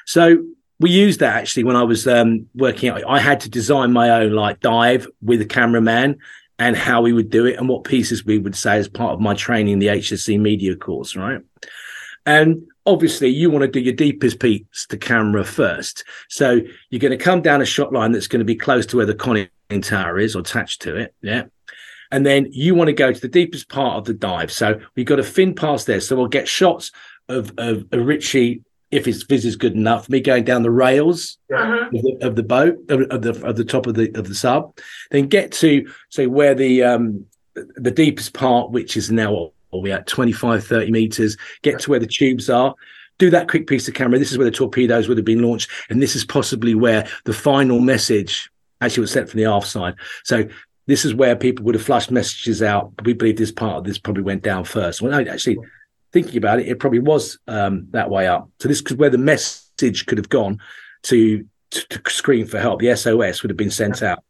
[0.05, 0.43] So
[0.79, 3.03] we used that actually when I was um, working out.
[3.07, 6.17] I had to design my own like dive with a cameraman
[6.59, 9.19] and how we would do it and what pieces we would say as part of
[9.19, 11.41] my training, the HSE media course, right?
[12.25, 16.03] And obviously, you want to do your deepest piece to camera first.
[16.29, 18.97] So you're going to come down a shot line that's going to be close to
[18.97, 19.49] where the conning
[19.81, 21.13] tower is or attached to it.
[21.21, 21.43] Yeah.
[22.11, 24.51] And then you want to go to the deepest part of the dive.
[24.51, 25.99] So we've got a fin pass there.
[25.99, 26.91] So we'll get shots
[27.27, 28.63] of, of, of Richie,
[28.95, 31.85] if his viz is good enough, me going down the rails Yeah.
[31.87, 34.35] of the, of the boat of, of the of the top of the of the
[34.35, 34.77] sub,
[35.11, 39.79] then get to say where the um the deepest part, which is now what are
[39.79, 42.75] we at 25, 30 meters, get to where the tubes are.
[43.17, 44.19] Do that quick piece of camera.
[44.19, 47.33] This is where the torpedoes would have been launched, and this is possibly where the
[47.33, 48.49] final message
[48.81, 49.95] actually was sent from the aft side.
[50.25, 50.45] So
[50.87, 52.91] this is where people would have flushed messages out.
[53.05, 55.01] We believe this part of this probably went down first.
[55.01, 55.57] Well, no, actually,
[56.15, 58.49] thinking about it, it probably was um, that way up.
[58.61, 60.61] So this is where the message could have gone
[61.03, 62.79] to, to, to scream for help.
[62.79, 64.23] The SOS would have been sent out.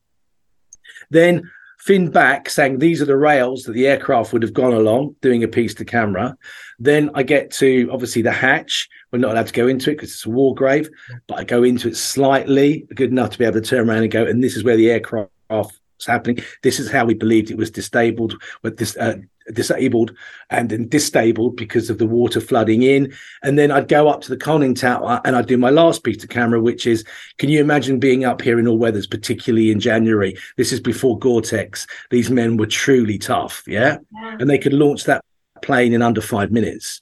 [1.11, 1.43] Then
[1.77, 5.43] fin back saying these are the rails that the aircraft would have gone along, doing
[5.43, 6.35] a piece to camera.
[6.79, 8.89] Then I get to obviously the hatch.
[9.11, 10.89] We're not allowed to go into it because it's a war grave,
[11.27, 14.11] but I go into it slightly, good enough to be able to turn around and
[14.11, 14.25] go.
[14.25, 16.39] And this is where the aircraft was happening.
[16.63, 19.15] This is how we believed it was disabled, but this uh,
[19.53, 20.11] disabled
[20.49, 23.13] and then disabled because of the water flooding in.
[23.43, 26.23] And then I'd go up to the conning tower and I'd do my last piece
[26.23, 27.03] of camera, which is
[27.37, 30.35] can you imagine being up here in all weathers, particularly in January?
[30.57, 31.85] This is before Gore Tex.
[32.09, 33.63] These men were truly tough.
[33.67, 33.97] Yeah.
[34.39, 35.23] And they could launch that
[35.61, 37.01] plane in under five minutes.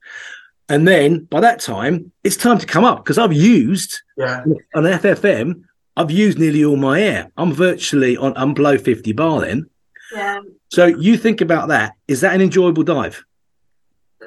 [0.69, 4.43] And then by that time, it's time to come up because I've used Yeah.
[4.75, 5.63] on FFM,
[5.95, 7.31] I've used nearly all my air.
[7.37, 9.69] I'm virtually on, I'm below 50 bar then.
[10.13, 10.39] Yeah.
[10.69, 11.93] So you think about that.
[12.07, 13.23] Is that an enjoyable dive?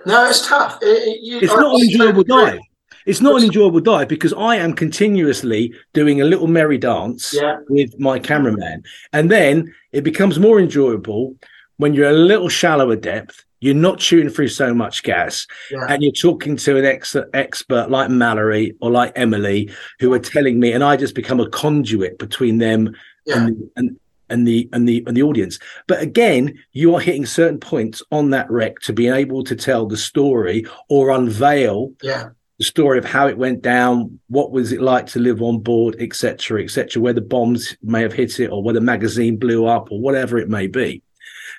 [0.05, 0.79] No, it's tough.
[0.83, 2.61] It- it- you- It's I- not an enjoyable I- dive.
[3.07, 7.59] It's not an enjoyable dive because I am continuously doing a little merry dance Yeah.
[7.69, 8.83] with my cameraman.
[9.13, 11.37] And then it becomes more enjoyable
[11.77, 13.45] when you're a little shallower depth.
[13.61, 15.87] You're not chewing through so much gas Yeah.
[15.89, 20.61] and you're talking to an ex- expert like Mallory or like Emily who are telling
[20.61, 22.95] me, and I just become a conduit between them
[23.27, 23.47] Yeah.
[23.47, 23.97] and, and
[24.29, 25.59] and the and the and the audience.
[25.87, 29.87] But again, you are hitting certain points on that wreck to be able to tell
[29.87, 32.31] the story or unveil Yeah.
[32.59, 35.95] the story of how it went down, what was it like to live on board,
[36.01, 39.93] etc., etc., where the bombs may have hit it or where the magazine blew up
[39.93, 41.03] or whatever it may be.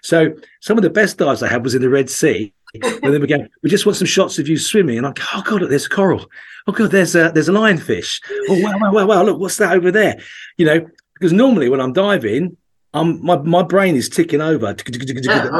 [0.03, 2.53] So some of the best dives I had was in the Red Sea.
[2.73, 4.97] and then we go, we just want some shots of you swimming.
[4.97, 6.25] And I go, oh god, look, there's a coral.
[6.67, 8.21] Oh god, there's a there's a lionfish.
[8.49, 10.19] Oh wow, wow, wow, wow, look, what's that over there?
[10.57, 12.57] You know, because normally when I'm diving,
[12.93, 14.67] um, my, my brain is ticking over.
[14.67, 14.85] I that,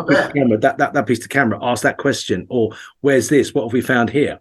[0.08, 2.72] piece of camera, that, that that piece of camera, ask that question, or
[3.02, 3.54] where's this?
[3.54, 4.40] What have we found here?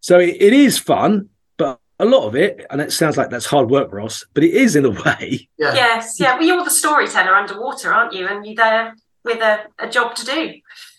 [0.00, 3.46] So it, it is fun, but a lot of it, and it sounds like that's
[3.46, 5.48] hard work, Ross, but it is in a way.
[5.58, 5.74] Yeah.
[5.74, 6.34] Yes, yeah.
[6.34, 8.26] Well, you're the storyteller underwater, aren't you?
[8.26, 10.54] And you're there with a, a job to do.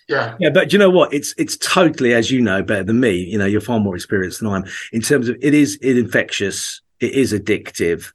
[0.07, 0.35] Yeah.
[0.39, 1.13] Yeah, but you know what?
[1.13, 3.13] It's it's totally, as you know, better than me.
[3.15, 5.97] You know, you're far more experienced than I am in terms of it is it
[5.97, 8.11] infectious, it is addictive,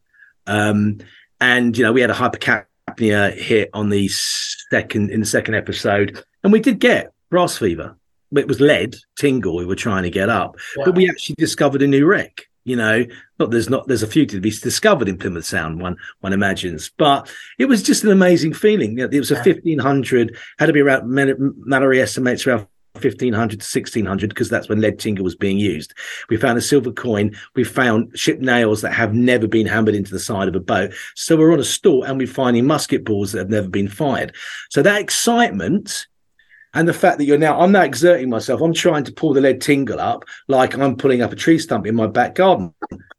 [0.47, 0.99] um,
[1.41, 6.23] and you know we had a hypercapnia hit on the second in the second episode,
[6.45, 7.97] and we did get brass fever.
[8.37, 10.85] It was lead tingle we were trying to get up, Yeah.
[10.87, 12.43] but we actually discovered a new wreck.
[12.67, 13.07] You know,
[13.39, 15.81] not there's not there's a few to be discovered in Plymouth Sound.
[15.81, 18.99] One one imagines, but it was just an amazing feeling.
[18.99, 23.65] It was a fifteen hundred had to be around Mal- Mallory estimates around 1500 to
[23.65, 25.95] 1600 because that's when lead tingle was being used.
[26.29, 27.37] We found a silver coin.
[27.55, 30.93] We found ship nails that have never been hammered into the side of a boat.
[31.15, 34.35] So we're on a store and we're finding musket balls that have never been fired.
[34.71, 36.07] So that excitement
[36.77, 38.61] and the fact that you're now, I'm now exerting myself.
[38.61, 41.87] I'm trying to pull the lead tingle up like I'm pulling up a tree stump
[41.87, 42.75] in my back garden.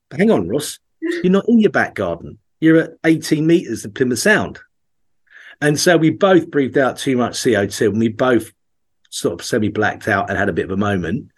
[0.10, 2.38] But hang on, Ross, you're not in your back garden.
[2.60, 4.60] You're at 18 meters of Plymouth Sound.
[5.60, 8.52] And so we both breathed out too much CO2 and we both
[9.10, 11.32] sort of semi blacked out and had a bit of a moment.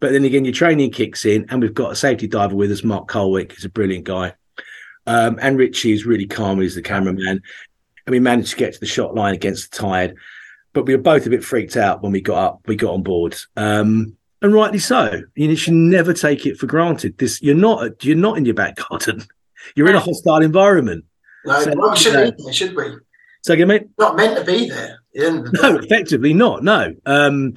[0.00, 2.84] But then again, your training kicks in, and we've got a safety diver with us,
[2.84, 4.32] Mark Colwick, who's a brilliant guy.
[5.06, 7.42] Um, and Richie is really calm, he's the cameraman.
[8.06, 10.14] And we managed to get to the shot line against the tide.
[10.76, 13.02] But we were both a bit freaked out when we got up, we got on
[13.02, 13.34] board.
[13.56, 15.22] Um, and rightly so.
[15.34, 17.16] You should never take it for granted.
[17.16, 19.24] This you're not you're not in your back garden.
[19.74, 21.06] You're in a hostile environment.
[21.46, 22.84] No, So- well, we shouldn't be there, should we?
[23.42, 24.98] So again, mate, Not meant to be there.
[25.14, 27.54] the end of the no effectively not no um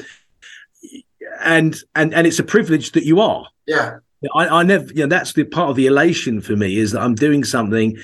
[1.41, 3.97] and and and it's a privilege that you are Yeah.
[4.33, 7.01] I, I never you know that's the part of the elation for me is that
[7.01, 7.97] i'm doing something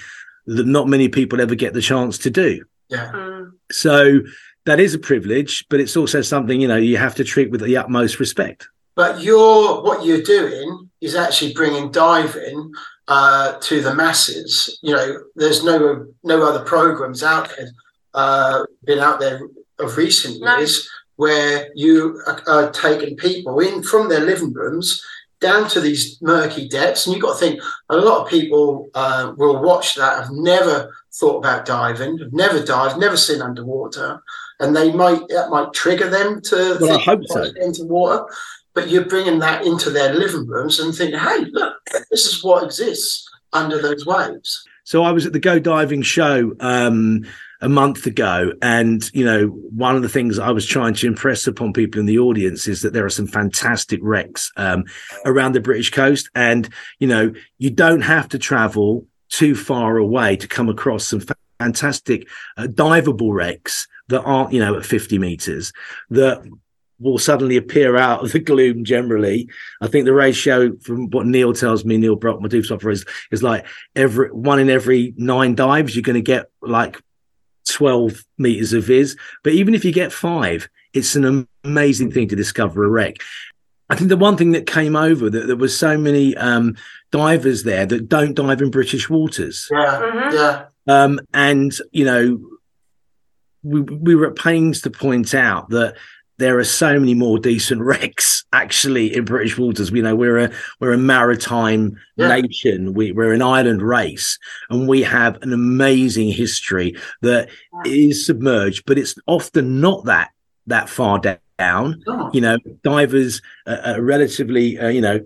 [0.45, 2.63] that not many people ever get the chance to do.
[2.89, 3.11] Yeah.
[3.11, 3.51] Mm.
[3.71, 4.19] So
[4.65, 7.61] that is a privilege, but it's also something you know you have to treat with
[7.61, 8.67] the utmost respect.
[8.95, 12.71] But you're what you're doing is actually bringing diving
[13.07, 14.79] uh, to the masses.
[14.81, 17.69] You know, there's no no other programs out there
[18.15, 19.41] uh, been out there
[19.79, 20.57] of recent No.
[20.57, 25.01] years where you are, are taking people in from their living rooms
[25.41, 29.33] down to these murky depths, and you've got to think a lot of people uh,
[29.37, 34.21] will watch that have never thought about diving, have never dived, never seen underwater,
[34.59, 37.43] and they might that might trigger them to Well, I hope so.
[37.61, 38.25] into water
[38.75, 41.77] but you're bringing that into their living rooms and thinking, hey, look,
[42.11, 44.63] this is what exists under those waves.
[44.83, 47.25] So I was at the Go Diving show um,
[47.61, 51.47] a month ago, and you know, one of the things I was trying to impress
[51.47, 54.83] upon people in the audience is that there are some fantastic wrecks um,
[55.25, 60.35] around the British coast, and you know, you don't have to travel too far away
[60.35, 65.17] to come across some fa- fantastic uh, diveable wrecks that aren't, you know, at 50
[65.19, 65.73] meters
[66.09, 66.43] that
[66.99, 69.49] will suddenly appear out of the gloom generally.
[69.81, 73.05] I think the ratio from what Neil tells me, Neil Brock, my doof opera is,
[73.31, 73.65] is like
[73.95, 77.01] every one in every nine dives, you're going to get like
[77.69, 79.17] 12 meters of viz.
[79.43, 83.17] But even if you get five, it's an amazing thing to discover a wreck.
[83.89, 86.75] I think the one thing that came over that there was so many um,
[87.11, 89.67] divers there that don't dive in British waters.
[89.71, 90.33] Yeah, Mhm.
[90.33, 92.39] yeah, Um, and you know,
[93.65, 95.95] we we were at pains to point out that
[96.37, 99.91] there are so many more decent wrecks actually in British waters.
[99.91, 102.39] We know we're a we're a maritime Yeah.
[102.41, 102.93] nation.
[102.93, 104.37] We, we're an island race,
[104.69, 107.49] and we have an amazing history that
[107.85, 110.29] is submerged, but it's often not that
[110.67, 112.03] that far down.
[112.07, 115.21] Oh, You know, divers, uh, uh, relatively, uh, you know,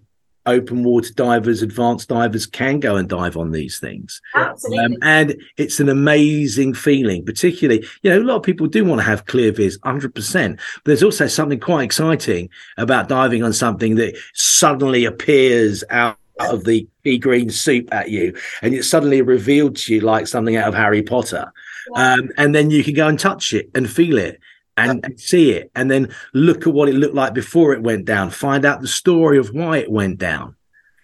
[0.45, 4.21] open water divers, advanced divers can go and dive on these things.
[4.35, 4.85] Absolutely.
[4.85, 8.99] Um, and it's an amazing feeling, particularly, you know, a lot of people do want
[8.99, 10.57] to have clear viz 100%.
[10.57, 16.63] But there's also something quite exciting about diving on something that suddenly appears out of
[16.63, 20.69] the pea green soup at you and it's suddenly revealed to you like something out
[20.69, 21.51] of Harry Potter.
[21.95, 24.39] Um, and then you can go and touch it and feel it.
[24.79, 28.05] And, and see it, and then look at what it looked like before it went
[28.05, 28.29] down.
[28.29, 30.55] Find out the story of why it went down.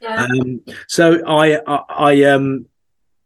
[0.02, 0.24] yeah.
[0.26, 2.68] Um, so I, I, I, um,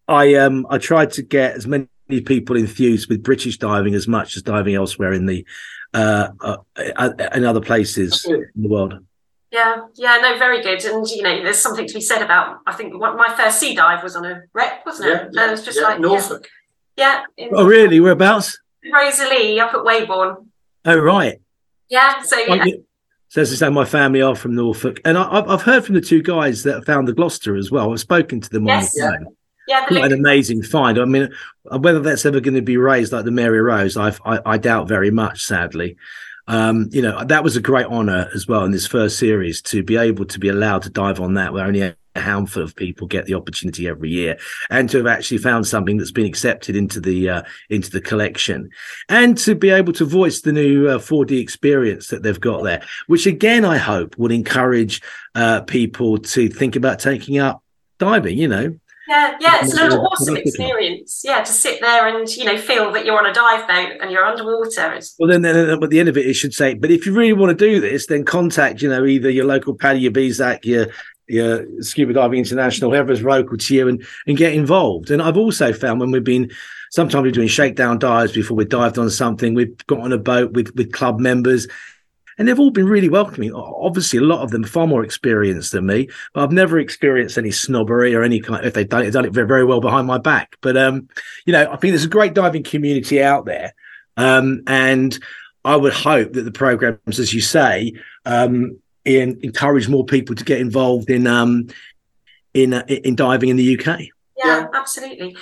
[0.07, 1.87] I, um, I tried to get as many
[2.25, 5.45] people enthused with British diving as much as diving elsewhere in the,
[5.93, 8.93] uh, uh, uh, in other places in the world.
[9.51, 10.83] Yeah, yeah, no, very good.
[10.85, 12.59] And you know, there's something to be said about.
[12.67, 15.29] I think what my first sea dive was on a wreck, wasn't it?
[15.33, 16.47] yeah, and it was just yeah, like Norfolk.
[16.95, 17.99] yeah, in Oh, really?
[17.99, 18.59] Whereabouts?
[18.93, 20.47] Rosalie up at Weybourne.
[20.85, 21.39] Oh, right.
[21.89, 22.65] Yeah, so yeah,
[23.29, 25.95] So as I say, my family are from Norfolk, and I, I've I've heard from
[25.95, 27.91] the two guys that found the Gloucester as well.
[27.91, 28.99] I've spoken to them Yes.
[29.01, 29.35] on the phone.
[29.67, 30.99] yeah, the an amazing find.
[30.99, 31.29] I mean,
[31.63, 34.87] whether that's ever going to be raised like the Mary Rose, I've, I I doubt
[34.87, 35.43] very much.
[35.43, 35.97] Sadly,
[36.47, 39.81] um, you know that was a great honour as well in this first series to
[39.83, 43.07] be able to be allowed to dive on that, where only a handful of people
[43.07, 44.37] get the opportunity every year,
[44.69, 48.69] and to have actually found something that's been accepted into the uh, into the collection,
[49.09, 52.81] and to be able to voice the new uh, 4D experience that they've got there,
[53.07, 55.01] which again I hope will encourage
[55.35, 57.63] uh, people to think about taking up
[57.99, 58.37] diving.
[58.37, 58.75] You know,
[59.09, 61.23] yeah, yeah, it's an awesome experience.
[61.25, 64.11] Yeah, to sit there and you know feel that you're on a dive boat and
[64.11, 64.93] you're underwater.
[64.93, 67.07] It's Well, then, then then at the end of it, it should say, but if
[67.07, 70.11] you really want to do this, then contact, you know, either your local PADI, your
[70.11, 70.87] BSAC, your
[71.29, 75.11] your Scuba Diving International, whoever's local to you, and and get involved.
[75.11, 76.51] And I've also found when we've been
[76.91, 80.53] sometimes we're doing shakedown dives before we dived on something, we've got on a boat
[80.53, 81.67] with with club members.
[82.37, 83.53] And they've all been really welcoming.
[83.53, 87.51] Obviously, a lot of them far more experienced than me, but I've never experienced any
[87.51, 88.65] snobbery or any kind.
[88.65, 90.55] If they've done it, done it very, very well behind my back.
[90.61, 91.09] But um,
[91.45, 93.73] you know, I think there's a great diving community out there,
[94.15, 95.19] um, and
[95.65, 97.91] I would hope that the programs, as you say,
[98.25, 101.67] um, in, encourage more people to get involved in um,
[102.53, 104.01] in uh, in diving in the UK.
[104.37, 105.35] Yeah, absolutely.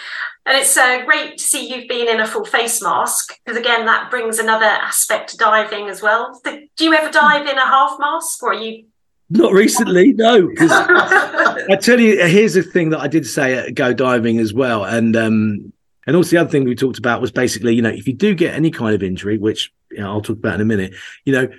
[0.45, 3.85] And it's uh, great to see you've been in a full face mask because, again,
[3.85, 6.41] that brings another aspect to diving as well.
[6.43, 8.85] Do you ever dive in a half mask or are you?
[9.29, 10.49] Not recently, no.
[10.59, 14.85] I tell you, here's the thing that I did say at Go Diving as well,
[14.85, 15.73] and um,
[16.07, 18.33] and also the other thing we talked about was basically, you know, if you do
[18.33, 20.93] get any kind of injury, which you know, I'll talk about in a minute,
[21.25, 21.49] you know,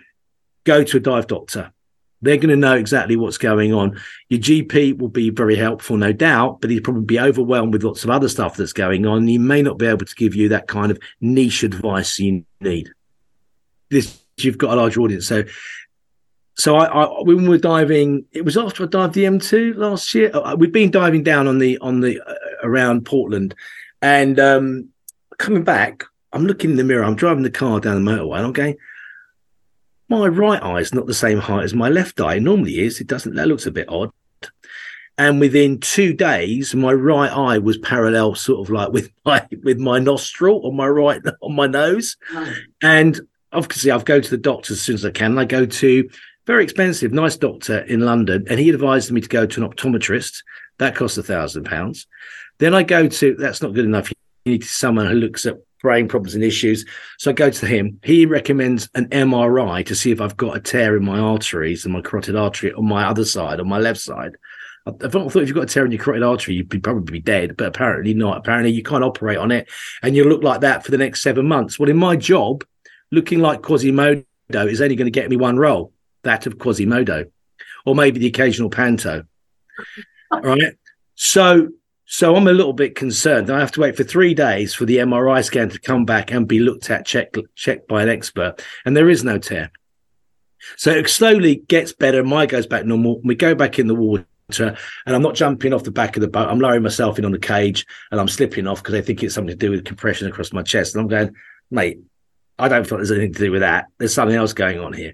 [0.65, 1.71] go to a dive doctor.
[2.21, 3.99] They're going to know exactly what's going on.
[4.29, 8.05] Your GP will be very helpful, no doubt, but he'll probably be overwhelmed with lots
[8.05, 9.27] of other stuff that's going on.
[9.27, 12.91] He may not be able to give you that kind of niche advice you need.
[13.91, 15.45] This you've got a large audience, so
[16.57, 20.13] so I, I when we were diving, it was after I dived the M2 last
[20.15, 20.31] year.
[20.35, 23.55] uh, We'd been diving down on the on the uh, around Portland,
[24.03, 24.89] And um,
[25.39, 27.05] coming back, I'm looking in the mirror.
[27.05, 28.77] I'm driving the car down the motorway, and I'm going.
[30.09, 32.37] My right eye is not the same height as my left eye.
[32.37, 33.01] It normally is.
[33.01, 33.35] It doesn't.
[33.35, 34.11] That looks a bit odd.
[35.19, 39.79] And within two days, my right eye was parallel, sort of like with my with
[39.79, 42.17] my nostril on my right on my nose.
[42.83, 43.21] And
[43.53, 45.33] obviously, I've go to the doctor as soon as I can.
[45.33, 46.09] And I go to
[46.47, 50.39] very expensive, nice doctor in London, and he advised me to go to an optometrist.
[50.79, 52.07] That costs a thousand pounds.
[52.59, 54.11] Then I go to that's not good enough.
[54.11, 56.85] You need someone who looks at brain problems and issues.
[57.19, 58.01] So I go to him.
[58.03, 61.95] He recommends an MRI to see if I've got a tear in my arteries and
[61.95, 64.37] my carotid artery on my other side, on my left side.
[64.87, 67.13] I I thought if you've got a tear in your carotid artery, you'd be probably
[67.13, 68.39] be dead, but apparently not.
[68.39, 69.69] Apparently, you can't operate on it,
[70.03, 71.79] and you look like that for the next seven months.
[71.79, 72.65] Well, in my job,
[73.11, 77.27] looking like Quasimodo is only going to get me one role, that of Quasimodo,
[77.85, 79.25] or maybe the occasional Panto.
[80.33, 80.75] Right.
[81.15, 81.69] So,
[82.11, 83.51] so I'm a little bit concerned.
[83.51, 86.49] I have to wait for three days for the MRI scan to come back and
[86.49, 89.71] be looked at, checked, checked by an expert, and there is no tear.
[90.79, 92.25] So it slowly gets better.
[92.25, 93.21] My goes back normal.
[93.23, 94.25] We go back in the water,
[94.59, 96.49] and I'm not jumping off the back of the boat.
[96.49, 99.35] I'm lowering myself in on the cage, and I'm slipping off because I think it's
[99.35, 100.95] something to do with compression across my chest.
[100.95, 101.35] And I'm going,
[101.71, 102.01] mate,
[102.59, 103.89] I don't think there's anything to do with that.
[103.99, 105.13] There's something else going on here.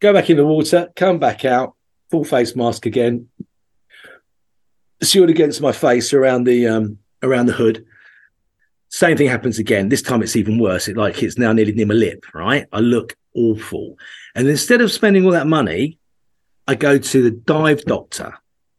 [0.00, 1.74] Go back in the water, come back out,
[2.10, 3.28] full face mask again,
[5.02, 7.84] sealed against my face around the um around the hood.
[8.88, 9.88] Same thing happens again.
[9.88, 10.88] This time it's even worse.
[10.88, 12.66] It like it's now nearly near my lip, right?
[12.72, 13.96] I look awful.
[14.34, 15.98] And instead of spending all that money,
[16.68, 18.34] I go to the dive doctor,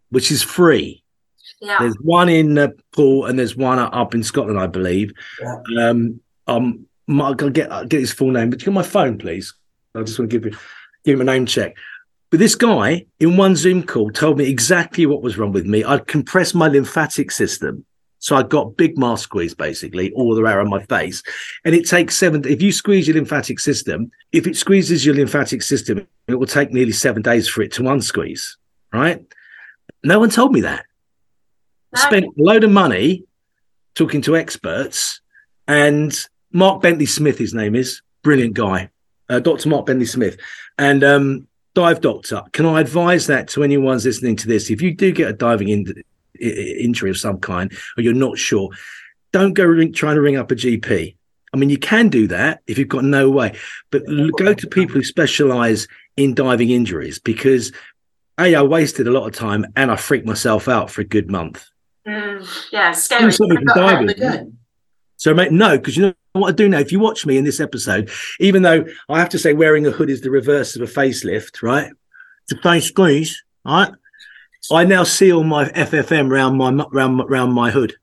[0.09, 1.03] which is free.
[1.61, 1.77] Yeah.
[1.79, 5.11] There's one in the Poole and there's one up in Scotland, I believe.
[5.41, 5.89] Yeah.
[5.89, 9.53] Um, um, I'll get I'll get his full name, but you got my phone, please.
[9.95, 10.57] I just want to give you
[11.03, 11.75] give him a name check.
[12.29, 15.83] But this guy in one Zoom call told me exactly what was wrong with me.
[15.83, 17.85] I'd compressed my lymphatic system.
[18.19, 21.23] So I got big mask squeeze basically all the way around my face.
[21.63, 25.61] And it takes seven, if you squeeze your lymphatic system, if it squeezes your lymphatic
[25.61, 28.57] system, it will take nearly seven days for it to unsqueeze.
[28.91, 29.23] Right.
[30.03, 30.85] No one told me that.
[31.95, 32.01] No.
[32.01, 33.23] Spent a load of money
[33.95, 35.21] talking to experts
[35.67, 36.17] and
[36.51, 38.89] Mark Bentley Smith, his name is brilliant guy,
[39.29, 39.69] uh, Dr.
[39.69, 40.37] Mark Bentley Smith.
[40.77, 41.46] And, um,
[41.77, 42.41] dive doctor.
[42.53, 44.71] Can I advise that to anyone's listening to this?
[44.71, 46.03] If you do get a diving in,
[46.39, 48.71] injury of some kind, or you're not sure,
[49.31, 51.15] don't go ring, trying to ring up a GP.
[51.53, 53.55] I mean, you can do that if you've got no way,
[53.91, 54.01] but
[54.39, 57.71] go to people who specialize in diving injuries because
[58.39, 61.29] a I wasted a lot of time and I freaked myself out for a good
[61.29, 61.69] month.
[62.07, 63.31] Mm, yeah, scary.
[63.31, 64.56] something That for happened diving.
[65.17, 66.77] So, mate, no, because you know what I do now.
[66.79, 68.09] If you watch me in this episode,
[68.39, 71.61] even though I have to say wearing a hood is the reverse of a facelift,
[71.63, 71.91] right?
[72.43, 73.91] It's a face squeeze, right?
[74.71, 77.95] I now seal my FFM round my round round my hood.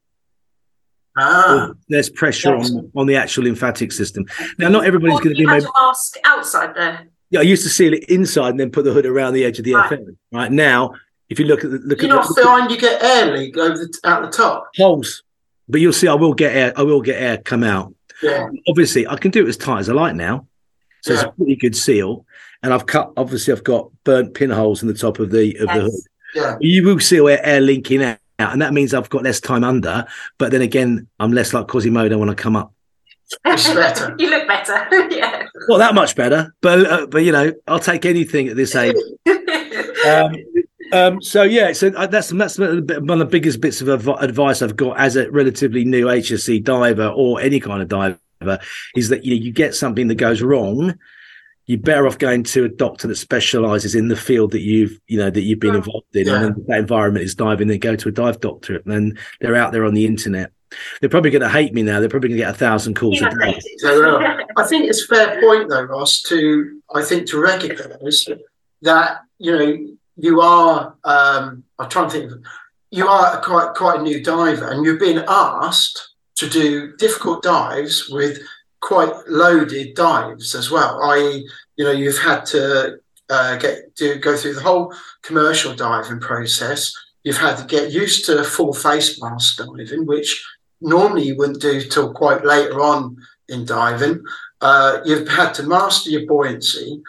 [1.17, 2.71] Ah, There's pressure Yes.
[2.73, 4.27] on on the actual lymphatic system.
[4.59, 5.47] Now, not everybody's going to be.
[5.47, 7.07] Made, mask outside there.
[7.31, 9.59] yeah, I used to seal it inside and then put the hood around the edge
[9.61, 9.91] of the Right.
[9.93, 10.17] FM.
[10.33, 10.95] Right now,
[11.29, 13.57] if you look at the look you at not the, find you get air leak
[13.57, 14.71] over the, out the top?
[14.77, 15.23] holes,
[15.69, 16.73] but you'll see I will get air.
[16.77, 17.95] I will get air come out.
[18.23, 18.49] Yeah.
[18.69, 20.47] obviously I can do it as tight as I like now.
[21.03, 22.25] So it's a pretty good seal.
[22.63, 25.81] And I've cut obviously I've got burnt pinholes in the top of the of the
[25.83, 25.93] hood.
[26.35, 26.57] Yeah.
[26.61, 30.07] You will see air, air linking out, and that means I've got less time under.
[30.39, 32.73] But then again, I'm less like Quasimodo when I come up.
[33.45, 34.15] It's better.
[34.19, 34.87] you look better.
[35.11, 35.47] yeah.
[35.69, 38.97] Not that much better, but uh, but you know, I'll take anything at this age.
[39.27, 40.35] Um,
[40.95, 42.69] um, so yeah, so uh, that's that's one
[43.11, 47.41] of the biggest bits of advice I've got as a relatively new HSE diver or
[47.41, 48.19] any kind of diver
[48.95, 50.95] is that you know, you get something that goes wrong,
[51.67, 55.19] you're better off going to a doctor that specialises in the field that you've you
[55.19, 56.45] know that you've been involved in, Yeah.
[56.45, 57.69] and that environment is diving.
[57.69, 60.53] Then go to a dive doctor, and then they're out there on the internet.
[61.01, 62.01] They're probably going to hate me now.
[62.01, 63.61] They're probably going to get a thousand calls You a day.
[64.57, 68.29] I think it's a fair point though, Ross, to I think to recognise
[68.83, 70.95] that you know you are.
[71.05, 72.33] Um, I'm trying to think.
[72.91, 78.09] You are quite quite a new diver, and you've been asked to do difficult dives
[78.09, 78.39] with
[78.81, 81.03] quite loaded dives as well.
[81.03, 82.99] I.e., you know, you've had to
[83.31, 86.93] uh, get to go through the whole commercial diving process.
[87.25, 90.45] You've had to get used to full face mask diving, which
[90.81, 93.17] normally you wouldn't do till quite later on
[93.49, 94.23] in diving.
[94.61, 97.03] Uh, you've had to master your buoyancy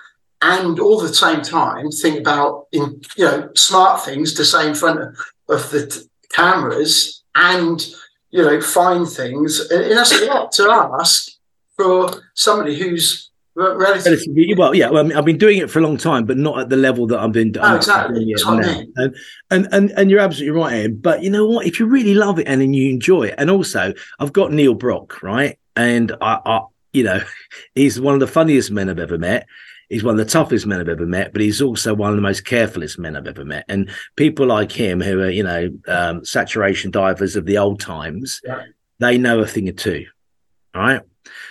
[0.54, 4.76] and all the same time think about in you know smart things to say in
[4.76, 5.18] front of,
[5.50, 7.88] of the t- cameras and
[8.32, 10.64] you know find things and, and that's a lot to
[11.00, 11.32] ask
[11.78, 14.54] for somebody who's Re- Relatively.
[14.58, 14.90] Well, yeah.
[14.90, 16.76] Well, I mean, I've been doing it for a long time, but not at the
[16.76, 17.54] level that I've been.
[17.58, 18.16] Oh, exactly.
[18.16, 18.80] doing it That's what I now.
[18.80, 18.94] mean.
[18.98, 19.16] And,
[19.50, 20.98] and and and you're absolutely right, Ian.
[20.98, 21.66] But you know what?
[21.66, 24.74] If you really love it and then you enjoy it, and also I've got Neil
[24.74, 25.58] Brock, right?
[25.78, 27.22] And I, I, you know,
[27.76, 29.48] he's one of the funniest men I've ever met.
[29.90, 32.22] He's one of the toughest men I've ever met, but he's also one of the
[32.22, 33.66] most carefulest men I've ever met.
[33.70, 38.42] And people like him, who are you know um, saturation divers of the old times,
[38.44, 38.64] Yeah.
[39.00, 40.06] they know a thing or two,
[40.74, 41.02] all right?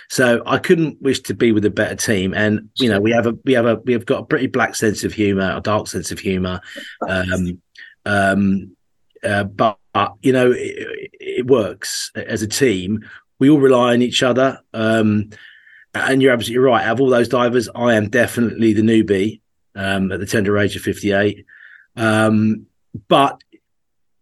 [0.09, 2.33] So I couldn't wish to be with a better team.
[2.33, 4.75] And you know, we have a we have a we have got a pretty black
[4.75, 6.61] sense of humor, a dark sense of humor.
[7.07, 7.61] Um,
[8.05, 8.75] um,
[9.23, 13.03] uh, but, but, you know, it, it works as a team.
[13.39, 14.61] We all rely on each other.
[14.73, 15.31] Um,
[15.95, 16.85] and you're absolutely right.
[16.85, 19.41] Out of all those divers, I am definitely the newbie
[19.75, 21.45] um, at the tender age of 58.
[21.95, 22.67] Um,
[23.07, 23.41] but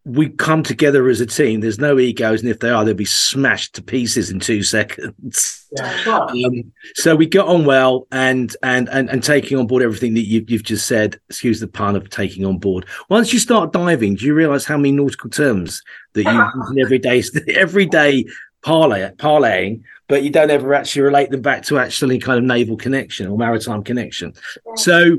[0.06, 1.62] we come together as a team.
[1.62, 5.66] There's no egos, and if they are, they'll be smashed to pieces in two seconds.
[5.72, 6.46] Yeah, right.
[6.46, 10.28] Um, so we got on well, and and and and taking on board everything that
[10.28, 11.20] you, you've just said.
[11.30, 12.86] Excuse the pun of taking on board.
[13.10, 15.82] Once you start diving, do you realise how many nautical terms
[16.14, 17.24] that you use in everyday
[17.56, 18.26] everyday
[18.62, 22.78] parlay parlaying, but you don't ever actually relate them back to actually kind of naval
[22.78, 24.34] connection or maritime connection.
[24.76, 25.18] So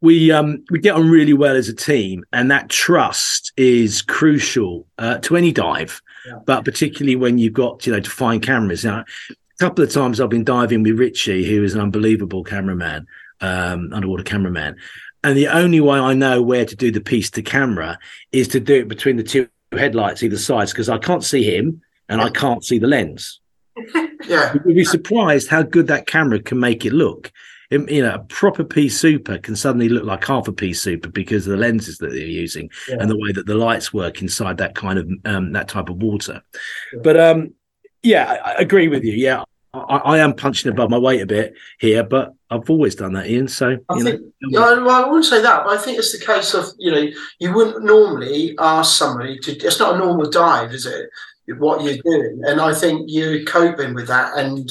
[0.00, 4.86] we um we get on really well as a team, and that trust is crucial
[4.98, 6.38] uh, to any dive, Yeah.
[6.44, 8.84] but particularly when you've got you know to find cameras.
[8.84, 13.06] Now, a couple of times I've been diving with Richie, who is an unbelievable cameraman,
[13.40, 14.76] um, underwater cameraman,
[15.22, 17.98] and the only way I know where to do the piece to camera
[18.32, 21.80] is to do it between the two headlights either sides because I can't see him
[22.08, 23.40] and I can't see the lens.
[24.28, 27.32] Yeah, You'd be surprised how good that camera can make it look.
[27.72, 31.08] Um, You know, a proper pea super can suddenly look like half a pea super
[31.08, 32.96] because of the lenses that they're using Yeah.
[33.00, 36.02] and the way that the lights work inside that kind of um, that type of
[36.02, 36.42] water.
[36.92, 37.00] Yeah.
[37.02, 37.54] But um,
[38.02, 39.12] yeah, I, I agree with you.
[39.14, 39.44] Yeah,
[39.74, 43.26] I, I am punching above my weight a bit here, but I've always done that,
[43.30, 43.48] Ian.
[43.48, 44.20] So I you think-
[44.50, 47.06] well, I wouldn't say that, but I think it's the case of you know
[47.38, 49.52] you wouldn't normally ask somebody to.
[49.52, 51.08] It's not a normal dive, is it?
[51.46, 54.70] What you're doing, and I think you're coping with that, and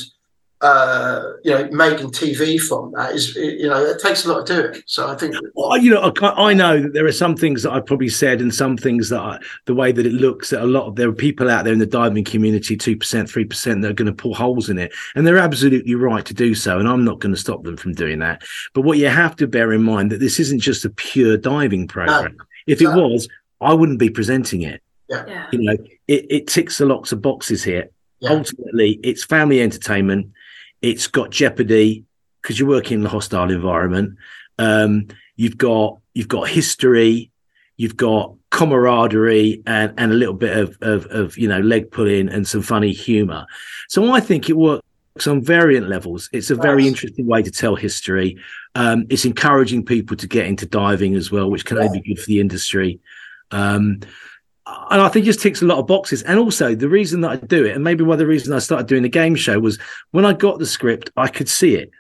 [0.62, 4.54] uh, you know making TV from that is you know it takes a lot to
[4.54, 4.84] do it.
[4.86, 7.72] So I think Well, you know, I, I know that there are some things that
[7.72, 10.66] I've probably said, and some things that I, the way that it looks, that a
[10.66, 13.82] lot of there are people out there in the diving community, two percent, three percent,
[13.82, 16.80] that are going to pull holes in it, and they're absolutely right to do so,
[16.80, 18.44] and I'm not going to stop them from doing that.
[18.74, 21.88] But what you have to bear in mind that this isn't just a pure diving
[21.88, 22.38] program.
[22.68, 23.28] if it was,
[23.60, 24.82] I wouldn't be presenting it.
[25.12, 25.48] Yeah.
[25.52, 27.90] You know, it, it ticks a lots of boxes here.
[28.20, 28.32] Yeah.
[28.32, 30.32] Ultimately, it's family entertainment.
[30.82, 32.06] It's got jeopardy
[32.42, 34.18] because you're working in a hostile environment.
[34.58, 37.32] Um, you've got you've got history,
[37.78, 42.30] you've got camaraderie, and and a little bit of of, of you know leg pulling
[42.30, 43.46] and some funny humour.
[43.90, 46.30] So I think it works on variant levels.
[46.32, 46.92] It's a very Yes.
[46.92, 48.38] interesting way to tell history.
[48.76, 52.22] Um, it's encouraging people to get into diving as well, which can only be good
[52.22, 53.00] for the industry.
[53.52, 54.00] Um,
[54.68, 56.22] and I think it just ticks a lot of boxes.
[56.24, 58.60] And also the reason that I do it, and maybe one of the reasons I
[58.60, 59.80] started doing the game show was
[60.12, 61.92] when I got the script, I could see it,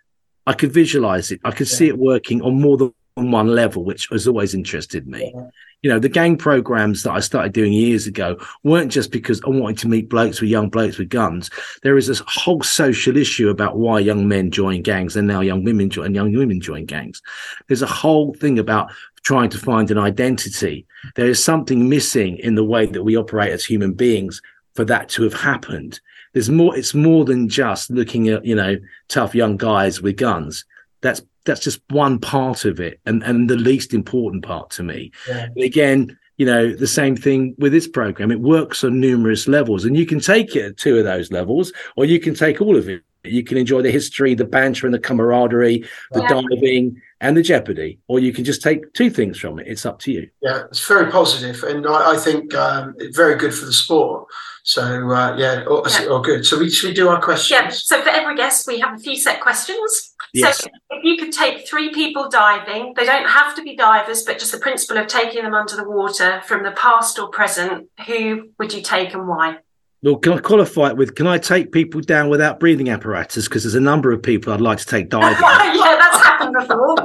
[0.45, 4.07] I could visualize it, I could see it working on more than one level, which
[4.11, 5.31] has always interested me.
[5.33, 5.49] Yeah.
[5.83, 9.49] You know, the gang programs that I started doing years ago weren't just because I
[9.49, 11.49] wanted to meet blokes with young blokes with guns.
[11.81, 15.63] There is this whole social issue about why young men join gangs and now young
[15.63, 17.23] women join and young women join gangs.
[17.67, 18.91] There's a whole thing about
[19.23, 20.85] trying to find an identity.
[21.15, 24.41] There is something missing in the way that we operate as human beings
[24.75, 25.99] for that to have happened.
[26.33, 28.77] There's more, it's more than just looking at, you know,
[29.09, 30.65] tough young guys with guns.
[31.01, 35.11] That's that's just one part of it and, and the least important part to me.
[35.27, 35.47] Yeah.
[35.57, 38.31] Again, you know, the same thing with this program.
[38.31, 41.73] It works on numerous levels, and you can take it at two of those levels,
[41.95, 43.01] or you can take all of it.
[43.23, 46.41] You can enjoy the history, the banter, and the camaraderie, the Yeah.
[46.41, 49.67] diving, and the jeopardy, or you can just take two things from it.
[49.67, 50.27] It's up to you.
[50.41, 54.27] yeah, it's very positive, and I, I think um, it's very good for the sport.
[54.63, 56.07] So uh, yeah, all, Yeah.
[56.07, 56.45] all good.
[56.45, 57.51] So we should we do our questions?
[57.51, 57.69] Yeah.
[57.69, 60.13] So for every guest, we have a few set questions.
[60.33, 60.59] Yes.
[60.59, 64.39] So if you could take three people diving, they don't have to be divers, but
[64.39, 68.49] just the principle of taking them under the water from the past or present, who
[68.59, 69.57] would you take and why?
[70.03, 71.15] Well, can I qualify it with?
[71.15, 73.47] Can I take people down without breathing apparatus?
[73.47, 75.37] Because there's a number of people I'd like to take diving.
[75.39, 76.95] yeah, that's happened before.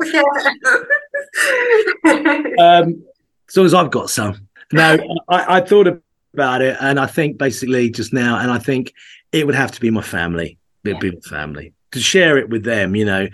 [2.06, 2.78] Yeah.
[2.78, 3.04] um,
[3.48, 4.48] as long as I've got some.
[4.72, 4.96] No,
[5.28, 5.86] I, I thought
[6.32, 8.94] about it, and I think basically just now, and I think
[9.32, 10.58] it would have to be my family.
[10.84, 12.96] It'd be my family to share it with them.
[12.96, 13.28] You know,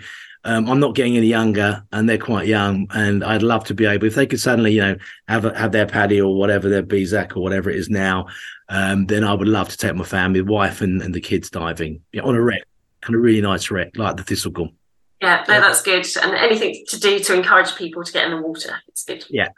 [0.45, 3.85] um, I'm not getting any younger, and they're quite young, and I'd love to be
[3.85, 6.83] able if they could suddenly, you know, have a, have their PADI or whatever their
[6.83, 8.27] BSAC or whatever it is now.
[8.69, 12.01] Um, then I would love to take my family, wife, and, and the kids diving
[12.11, 12.63] yeah, on a wreck.
[13.01, 14.73] kind of really nice wreck, like the Thistlegorm.
[15.21, 16.05] Yeah, no, that's good.
[16.21, 19.23] And anything to do to encourage people to get in the water, it's good.
[19.29, 19.49] Yeah.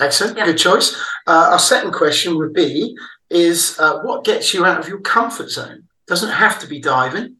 [0.00, 0.46] Excellent, Yeah.
[0.46, 0.94] good choice.
[1.26, 2.94] Uh, our second question would be:
[3.30, 5.84] Is uh, what gets you out of your comfort zone?
[6.06, 7.36] Doesn't have to be diving,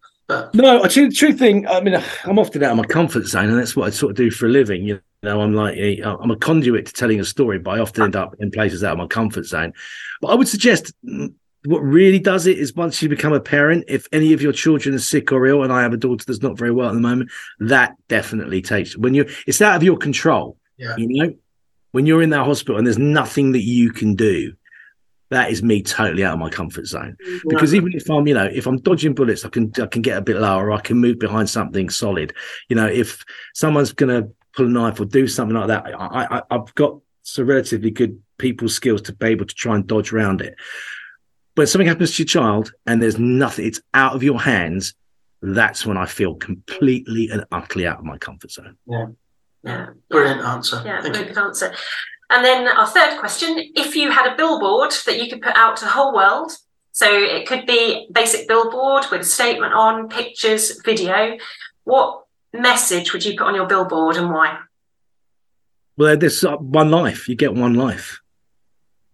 [0.52, 3.50] but No, actually, the true thing, I mean, I'm often out of my comfort zone,
[3.50, 4.84] and that's what I sort of do for a living.
[4.84, 8.16] You know, I'm like, I'm a conduit to telling a story, but I often end
[8.16, 9.72] up in places out of my comfort zone.
[10.20, 11.32] But I would suggest mm,
[11.64, 14.94] what really does it is once you become a parent, if any of your children
[14.94, 17.00] are sick or ill, and I have a daughter that's not very well at the
[17.00, 17.30] moment,
[17.60, 20.56] that definitely takes when you, it's out of your control.
[20.76, 20.96] Yeah.
[20.96, 21.34] You know,
[21.92, 24.54] when you're in that hospital and there's nothing that you can do,
[25.32, 27.48] that is me totally out of my comfort zone mm-hmm.
[27.48, 30.18] because even if I'm, you know, if I'm dodging bullets, I can I can get
[30.18, 32.34] a bit lower, I can move behind something solid.
[32.68, 33.24] You know, if
[33.54, 37.46] someone's gonna pull a knife or do something like that, I, I I've got some
[37.46, 40.54] relatively good people skills to be able to try and dodge around it.
[41.54, 44.94] But if something happens to your child and there's nothing, it's out of your hands.
[45.40, 48.76] That's when I feel completely and utterly out of my comfort zone.
[48.86, 49.06] Yeah.
[49.64, 50.82] Yeah, brilliant answer.
[50.84, 51.34] Yeah, Thank very you.
[51.34, 51.72] good answer.
[52.32, 55.76] And then our third question if you had a billboard that you could put out
[55.76, 56.52] to the whole world,
[56.92, 61.36] so it could be basic billboard with a statement on, pictures, video,
[61.84, 62.24] what
[62.54, 64.58] message would you put on your billboard and why?
[65.98, 67.28] Well, there's uh, one life.
[67.28, 68.20] You get one life.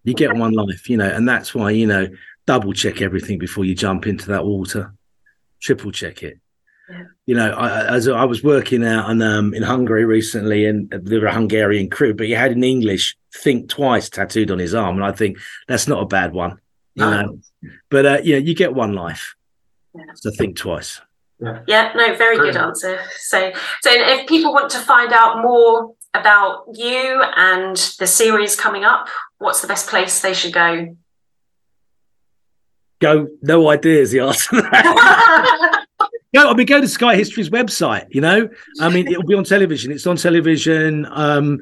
[0.04, 2.06] You get one life, you know, and that's why, you know,
[2.46, 4.94] double check everything before you jump into that water,
[5.60, 6.38] triple check it.
[6.91, 7.03] Yeah.
[7.26, 10.91] You know, I, I- as I was working out in, um, in Hungary recently, and
[10.91, 14.74] there were a Hungarian crew, but he had in English "think twice" tattooed on his
[14.74, 16.59] arm, and I think that's not a bad one.
[16.95, 17.11] You No.
[17.22, 17.39] know,
[17.91, 19.34] but uh, you know, you get one life,
[19.95, 20.05] Yeah.
[20.14, 21.01] so think twice.
[21.68, 22.99] Yeah, no, very good answer.
[23.16, 28.82] So, so if people want to find out more about you and the series coming
[28.84, 29.07] up,
[29.39, 30.97] what's the best place they should go?
[33.01, 34.57] Go, no idea is the answer.
[36.34, 38.06] Go, I mean, go to Sky History's website.
[38.10, 38.48] You know,
[38.80, 39.92] I mean, it'll be on television.
[39.92, 41.06] It's on television.
[41.10, 41.60] Um,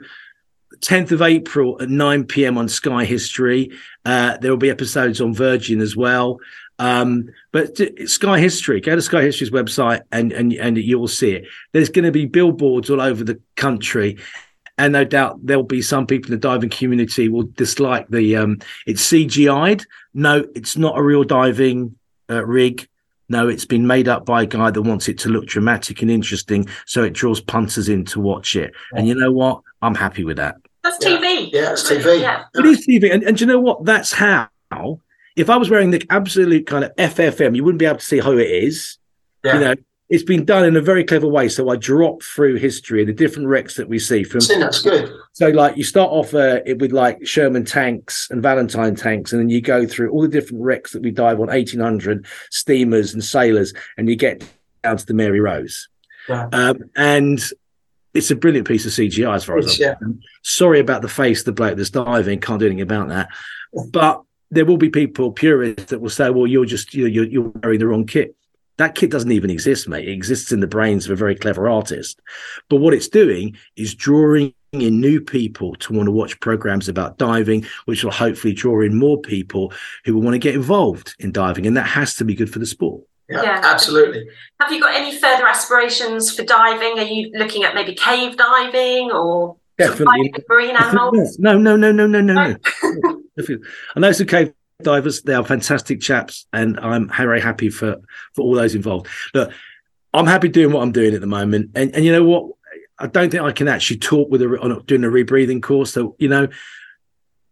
[0.80, 2.58] 10th of April at 9 p.m.
[2.58, 3.70] on Sky History.
[4.04, 6.38] Uh, there will be episodes on Virgin as well.
[6.78, 11.32] Um, but Sky History, go to Sky History's website and and and you will see
[11.32, 11.46] it.
[11.72, 14.18] There's going to be billboards all over the country,
[14.76, 18.58] and no doubt there'll be some people in the diving community will dislike the um,
[18.86, 19.86] it's CGI'd.
[20.12, 21.96] No, it's not a real diving
[22.28, 22.86] uh, rig.
[23.29, 26.11] No, it's been made up by a guy that wants it to look dramatic and
[26.11, 28.72] interesting, so it draws punters in to watch it.
[28.93, 29.62] And you know what?
[29.83, 30.57] I'm happy with that.
[30.85, 31.18] That's Yeah.
[31.18, 31.51] TV.
[31.53, 32.20] Yeah, it's TV.
[32.20, 32.45] Yeah.
[32.55, 33.85] It is TV, and, and do you know what?
[33.85, 34.49] That's how.
[35.37, 38.18] If I was wearing the absolute kind of FFM, you wouldn't be able to see
[38.18, 38.99] who it is.
[39.45, 39.55] Yeah.
[39.55, 39.74] You know,
[40.09, 41.48] it's been done in a very clever way.
[41.48, 44.40] So I drop through history and the different wrecks that we see from.
[44.40, 45.11] Think that's good.
[45.32, 49.40] So, like, you start off uh, it with like Sherman tanks and Valentine tanks, and
[49.40, 53.22] then you go through all the different wrecks that we dive on 1800 steamers and
[53.24, 54.44] sailors, and you get
[54.82, 55.88] down to the Mary Rose.
[56.28, 57.40] Um, and
[58.14, 59.94] it's a brilliant piece of CGI as far as It's- I'm yeah.
[59.94, 60.22] concerned.
[60.42, 63.28] Sorry about the face of the bloke that's diving, can't do anything about that.
[63.90, 67.78] But there will be people, purists, that will say, well, you're just, you're, you're wearing
[67.80, 68.34] the wrong kit.
[68.79, 70.09] That kit doesn't even exist, mate.
[70.09, 72.20] It exists in the brains of a very clever artist.
[72.68, 77.16] But what it's doing is drawing in new people to want to watch programs about
[77.16, 79.72] diving, which will hopefully draw in more people
[80.05, 81.66] who will want to get involved in diving.
[81.66, 83.03] And that has to be good for the sport.
[83.31, 83.61] Yeah, Yeah.
[83.64, 84.27] absolutely.
[84.61, 86.99] Have you got any further aspirations for diving?
[86.99, 90.33] Are you looking at maybe cave diving or Definitely.
[90.49, 91.37] marine animals?
[91.41, 92.57] No, no, no, no, no, no, no.
[93.39, 93.66] Definitely.
[93.97, 94.53] I know some cave
[94.83, 97.97] divers; they are fantastic chaps, and I'm very happy for
[98.35, 99.09] for all those involved.
[99.35, 99.53] Look,
[100.14, 102.51] I'm happy doing what I'm doing at the moment, and and you know what?
[102.99, 105.93] I don't think I can actually talk with a on doing a rebreathing course.
[105.93, 106.49] So you know,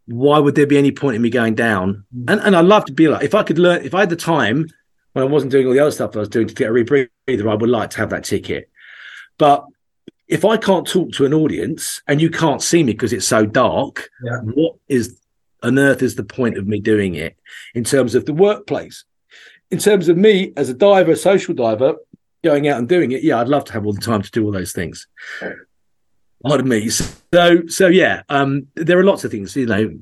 [0.07, 2.05] why would there be any point in me going down?
[2.17, 2.33] Mm.
[2.33, 4.17] And and I'd love to be like if I could learn if I had the
[4.17, 4.69] time
[5.13, 7.51] when I wasn't doing all the other stuff I was doing to get a rebreather,
[7.51, 8.69] I would like to have that ticket.
[9.39, 9.65] But
[10.27, 13.45] if I can't talk to an audience and you can't see me because it's so
[13.47, 14.39] dark, Yeah.
[14.39, 15.21] what is
[15.65, 17.37] on earth is the point of me doing it
[17.75, 19.05] in terms of the workplace?
[19.71, 21.97] In terms of me as a diver, social diver,
[22.45, 24.45] going out and doing it, yeah, I'd love to have all the time to do
[24.45, 25.09] all those things.
[26.45, 26.91] Pardon me.
[26.91, 29.99] So, so yeah, um, there are lots of things, you know,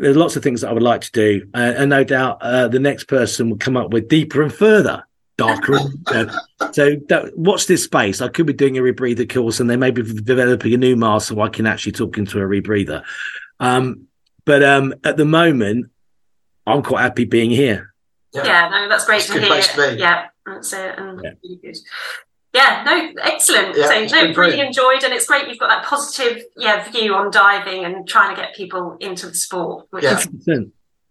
[0.00, 2.68] there's lots of things that I would like to do, uh, and no doubt uh,
[2.68, 5.04] the next person will come up with deeper and further,
[5.36, 5.78] darker.
[6.72, 8.20] so that, watch this space.
[8.20, 11.28] I could be doing a rebreather course, and they may be developing a new mask
[11.28, 13.02] so I can actually talk into a rebreather.
[13.60, 14.07] Um,
[14.48, 15.90] but um, at the moment,
[16.66, 17.92] I'm quite happy being here.
[18.32, 19.50] Yeah, no, that's great It's to good hear.
[19.52, 20.00] place to be.
[20.00, 20.94] Yeah, that's it.
[20.98, 21.30] And Yeah.
[21.44, 21.76] really good.
[22.54, 23.76] Yeah, no, excellent.
[23.76, 24.66] Yeah, so it's no, really brilliant.
[24.68, 28.40] enjoyed, and it's great you've got that positive, yeah, view on diving and trying to
[28.40, 29.86] get people into the sport.
[29.90, 30.18] Which Yeah.
[30.18, 30.28] is,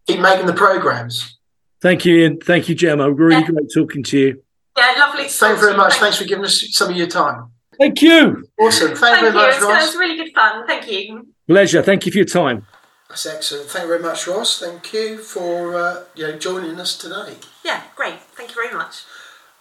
[0.07, 1.37] Keep making the programs.
[1.81, 2.39] Thank you, Ian.
[2.39, 3.11] Thank you, Gemma.
[3.11, 3.47] Really Yeah.
[3.47, 4.43] great talking to you.
[4.77, 5.23] Yeah, lovely.
[5.25, 5.91] to Thank you very to much.
[5.93, 7.51] Thank Thanks for giving us some of your time.
[7.77, 8.43] Thank you.
[8.59, 8.87] Awesome.
[8.95, 9.33] Thank, Thank you you.
[9.33, 9.85] very much, It's, Ross.
[9.87, 10.65] it's really good fun.
[10.65, 11.27] Thank you.
[11.47, 11.81] Pleasure.
[11.83, 12.65] Thank you for your time.
[13.09, 13.69] That's excellent.
[13.69, 14.59] Thank you very much, Ross.
[14.59, 17.35] Thank you for uh, you know joining us today.
[17.63, 18.19] Yeah, great.
[18.35, 19.03] Thank you very much.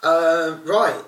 [0.03, 1.03] Uh, right.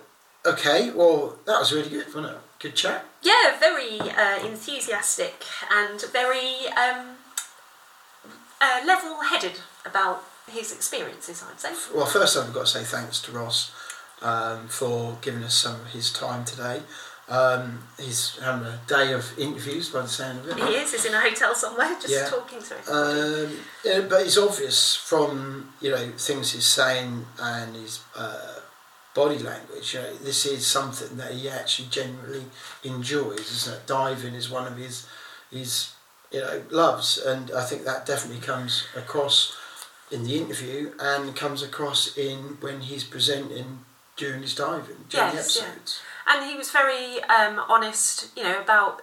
[0.46, 0.90] Okay.
[0.90, 2.38] Well, that was really good, wasn't it?
[2.60, 3.04] Good chat.
[3.22, 7.16] Yeah, very uh, enthusiastic and very um,
[8.60, 11.44] uh, level-headed about his experiences.
[11.48, 11.72] I'd say.
[11.94, 13.72] Well, first I've got to say thanks to Ross
[14.22, 16.82] um, for giving us some of his time today.
[17.28, 20.56] Um, he's having a day of interviews by the sound of it.
[20.66, 20.92] He is.
[20.92, 22.28] He's in a hotel somewhere, just Yeah.
[22.28, 23.44] talking to everybody.
[23.44, 28.60] Um, yeah, but it's obvious from you know things he's saying and his uh,
[29.14, 29.92] body language.
[29.92, 32.46] You know, this is something that he actually genuinely
[32.82, 33.40] enjoys.
[33.52, 33.86] Isn't it?
[33.86, 35.06] Diving is one of his
[35.50, 35.90] his
[36.32, 39.54] you know loves, and I think that definitely comes across
[40.10, 43.84] in the interview and comes across in when he's presenting
[44.16, 45.68] during his diving during Yes, the yeah.
[46.30, 49.02] And he was very um, honest, you know, about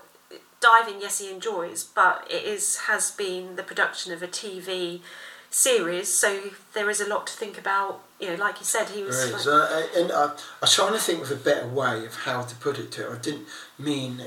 [0.62, 1.02] diving.
[1.02, 5.02] Yes, he enjoys, but it is has been the production of a TV
[5.50, 8.02] series, so there is a lot to think about.
[8.20, 9.18] You know, like you said, he was.
[9.18, 12.14] There like- Uh, and I, I was trying to think of a better way of
[12.16, 13.16] how to put it to him.
[13.16, 13.48] I didn't
[13.78, 14.22] mean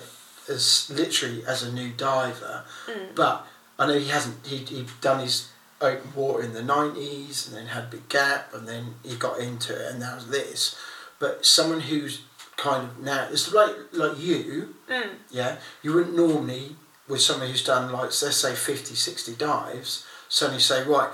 [0.49, 3.15] as literally as a new diver, Mm.
[3.15, 3.47] but
[3.79, 4.47] I know he hasn't.
[4.47, 5.49] He he'd done his
[5.81, 9.39] open water in the nineties, and then had a big gap, and then he got
[9.39, 10.75] into it, and that was this.
[11.21, 12.21] But someone who's
[12.59, 15.11] kind of now, it's like like you, Mm.
[15.31, 15.57] yeah.
[15.83, 16.77] You wouldn't normally
[17.09, 21.11] with someone who's done like let's say 50, 60 dives, suddenly say right,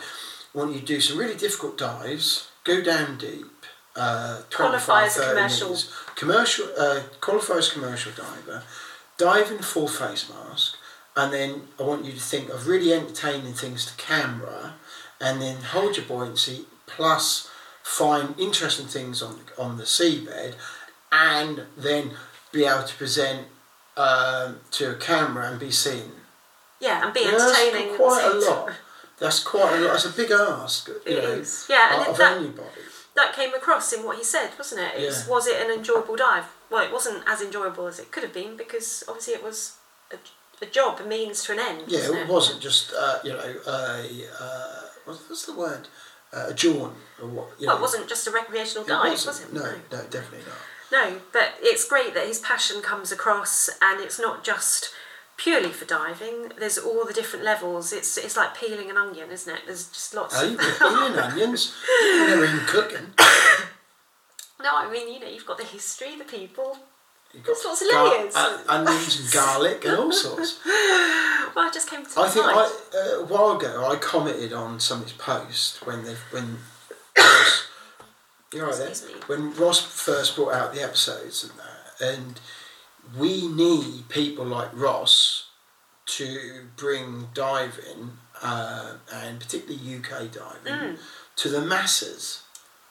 [0.55, 3.47] I want you to do some really difficult dives, go down deep,
[3.95, 5.69] uh, 25, Qualify as a 30 commercial.
[5.69, 8.63] metres, commercial, uh, qualify as commercial diver,
[9.19, 10.77] dive in full face mask,
[11.17, 14.75] and then I want you to think of really entertaining things to camera,
[15.21, 17.49] and then hold your buoyancy plus
[17.83, 20.55] find interesting things on on the seabed,
[21.15, 22.11] and then
[22.53, 23.47] be able to present
[23.97, 26.11] um, to a camera and be seen.
[26.81, 27.91] yeah, and be that's entertaining.
[27.93, 28.73] at quite a lot.
[29.21, 29.93] That's quite a lot.
[29.93, 30.89] That's a big ask.
[30.89, 31.67] You It know, is.
[31.71, 32.69] Yeah, and of that- anybody.
[33.15, 35.01] That came across in what he said, wasn't it?
[35.01, 35.31] it was, Yeah.
[35.35, 36.47] was it an enjoyable dive?
[36.69, 39.75] Well, it wasn't as enjoyable as it could have been because obviously it was
[40.13, 40.17] a,
[40.61, 41.85] a job, a means to an end.
[41.87, 45.87] Yeah, wasn't it wasn't just uh, you know a uh, what's, the word
[46.33, 47.49] uh, a jaunt or what?
[47.61, 47.79] You Well, know.
[47.79, 49.53] it wasn't just a recreational dive, was it?
[49.53, 49.63] No,
[49.93, 50.59] no, definitely not.
[50.95, 54.91] No, but it's great that his passion comes across, and it's not just
[55.37, 56.53] purely for diving.
[56.57, 57.93] There's all the different levels.
[57.93, 59.63] It's it's like peeling an onion, isn't it?
[59.67, 60.41] There's just lots.
[60.41, 60.57] Of...
[60.79, 61.75] peeling onions.
[62.01, 63.07] Never even cooking.
[64.63, 66.79] no, I mean you know you've got the history, the people.
[67.33, 68.37] You've There's lots of gar- layers.
[68.37, 70.61] uh, onions and garlic and all sorts.
[71.55, 72.47] Well, I just came to I think.
[72.47, 76.59] I, uh, a while ago I commented on somebody's post when they when
[78.55, 79.21] you're right there Excuse me.
[79.27, 82.41] when Ross first brought out the episodes and that, and
[83.19, 85.49] we need people like Ross
[86.07, 90.99] to bring diving uh, and particularly UK diving Mm.
[91.37, 92.43] to the masses.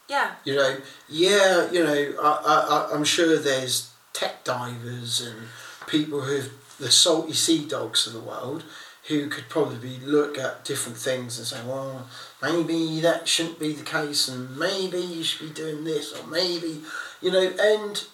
[0.10, 0.78] Yeah, You know,
[1.10, 5.48] yeah, you know, I, I, I'm sure there's tech divers and
[5.88, 6.42] people who
[6.80, 8.64] the salty sea dogs of the world
[9.08, 12.08] who could probably look at different things and say, well,
[12.42, 16.82] maybe that shouldn't be the case, and maybe you should be doing this, or maybe,
[17.22, 18.06] you know, and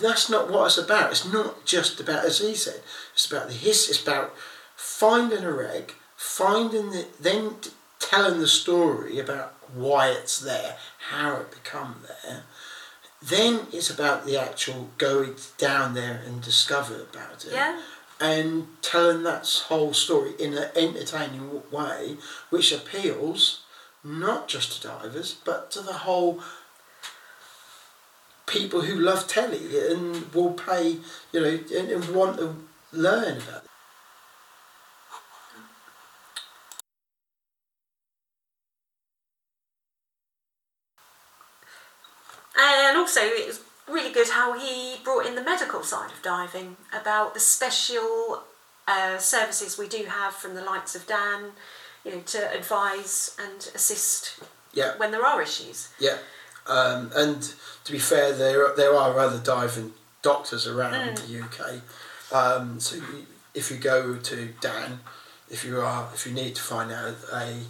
[0.00, 1.10] that's not what it's about.
[1.10, 2.80] It's not just about, as he said,
[3.12, 4.34] it's about the history, it's about
[4.74, 7.56] finding a reg, finding the, then
[7.98, 10.76] telling the story about why it's there,
[11.10, 12.44] how it become there.
[13.20, 17.52] Then it's about the actual going down there and discover about it.
[17.52, 17.80] yeah.
[18.20, 22.16] And telling that whole story in an entertaining way,
[22.50, 23.62] which appeals
[24.02, 26.40] not just to divers, but to the whole
[28.46, 30.96] people who love telly and will pay,
[31.32, 32.56] you know, and, and want to
[32.92, 33.70] learn about it.
[42.58, 43.60] And also, it was
[43.90, 48.42] really good how he brought in the medical side of diving about the special
[48.86, 51.52] uh, services we do have from the likes of DAN,
[52.04, 54.40] you know, to advise and assist
[54.72, 54.96] Yeah.
[54.96, 55.88] when there are issues.
[55.98, 56.18] Yeah,
[56.66, 61.80] um, and to be fair, there there are other diving doctors around the UK.
[62.32, 65.00] Um, so you, if you go to DAN,
[65.50, 67.60] if you are if you need to find out a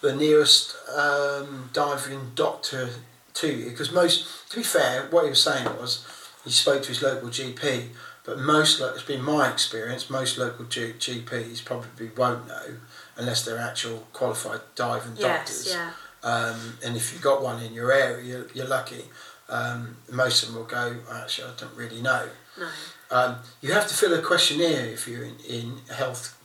[0.00, 2.90] the nearest um, diving doctor
[3.36, 6.04] to you, because most to be fair, what he was saying was
[6.44, 7.88] he spoke to his local GP.
[8.24, 12.78] But most, it's been my experience, most local G- GPs probably won't know
[13.16, 15.22] unless they're actual qualified diving Yes,
[15.62, 15.72] doctors.
[15.72, 15.92] yeah.
[16.24, 19.04] Um, and if you've got one in your area, you're, you're lucky.
[19.48, 20.96] Um, most of them will go.
[21.12, 22.26] Actually, I don't really know.
[22.58, 22.68] No.
[23.12, 26.36] Um, you have to fill a questionnaire if you're in, in health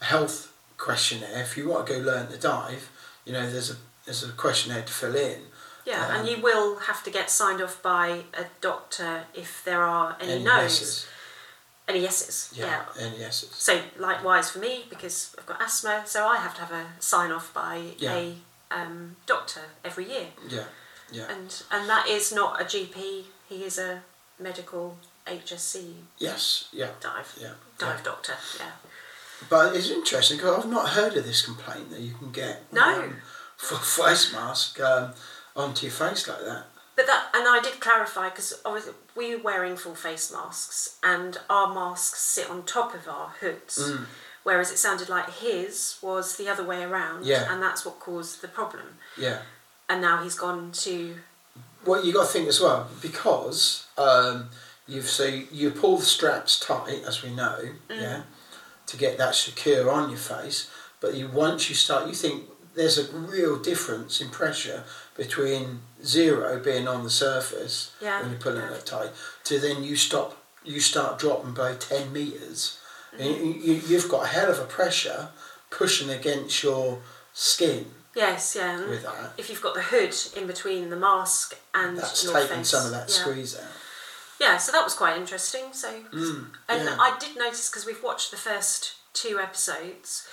[0.00, 1.42] a health questionnaire.
[1.42, 2.88] If you want to go learn to dive,
[3.26, 3.76] you know there's a
[4.06, 5.40] there's a questionnaire to fill in.
[5.84, 9.82] Yeah, Um, and you will have to get signed off by a doctor if there
[9.82, 10.62] are any, Any no's.
[10.80, 11.06] yeses.
[11.88, 12.50] Any yeses.
[12.54, 12.66] Yeah,
[12.96, 13.02] yeah.
[13.06, 13.50] any yeses.
[13.54, 17.32] So likewise for me, because I've got asthma, so I have to have a sign
[17.32, 18.14] off by Yeah.
[18.14, 18.36] a
[18.70, 20.64] um, doctor every year, Yeah,
[21.10, 21.24] yeah.
[21.28, 23.24] and and that is not a GP.
[23.48, 24.02] He is a
[24.38, 27.54] medical HSE Yes, yeah, dive yeah.
[27.78, 28.04] dive yeah.
[28.04, 28.34] doctor.
[28.58, 28.70] Yeah.
[29.48, 33.02] But it's interesting because I've not heard of this complaint that you can get No.
[33.02, 33.16] um,
[33.56, 35.14] for face mask um,
[35.56, 36.64] onto your face like that.
[36.96, 38.60] But that, and I did clarify because
[39.16, 43.78] we were wearing full face masks, and our masks sit on top of our hoods,
[43.78, 44.06] Mm.
[44.42, 47.50] whereas it sounded like his was the other way around, Yeah.
[47.50, 48.98] and that's what caused the problem.
[49.16, 49.42] Yeah.
[49.88, 51.16] And now he's gone to
[51.86, 54.50] Well, you got to think as well because um,
[54.86, 58.00] you've so you pull the straps tight, as we know, Mm.
[58.02, 58.22] yeah,
[58.86, 60.66] to get that secure on your face.
[61.00, 64.84] But you once you start, you think there's a real difference in pressure
[65.16, 68.74] between zero being on the surface Yeah, when you're pulling yeah.
[68.74, 69.10] it tight
[69.44, 72.78] to then you stop, you start dropping by ten meters.
[73.18, 75.30] And you, you, you've got a hell of a pressure
[75.68, 77.00] pushing against your
[77.32, 78.88] skin yes, yeah.
[78.88, 79.32] with that.
[79.36, 82.86] If you've got the hood in between the mask and That's your taking face, some
[82.86, 83.14] of that yeah.
[83.14, 83.66] squeeze out.
[84.40, 85.64] Yeah, so that was quite interesting.
[85.72, 86.96] So, Mm, and yeah.
[86.98, 90.26] I did notice because we've watched the first two episodes.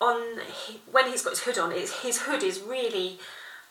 [0.00, 3.18] On he, when he's got his hood on, his hood is really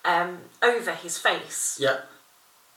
[0.06, 2.02] um, over his face Yeah.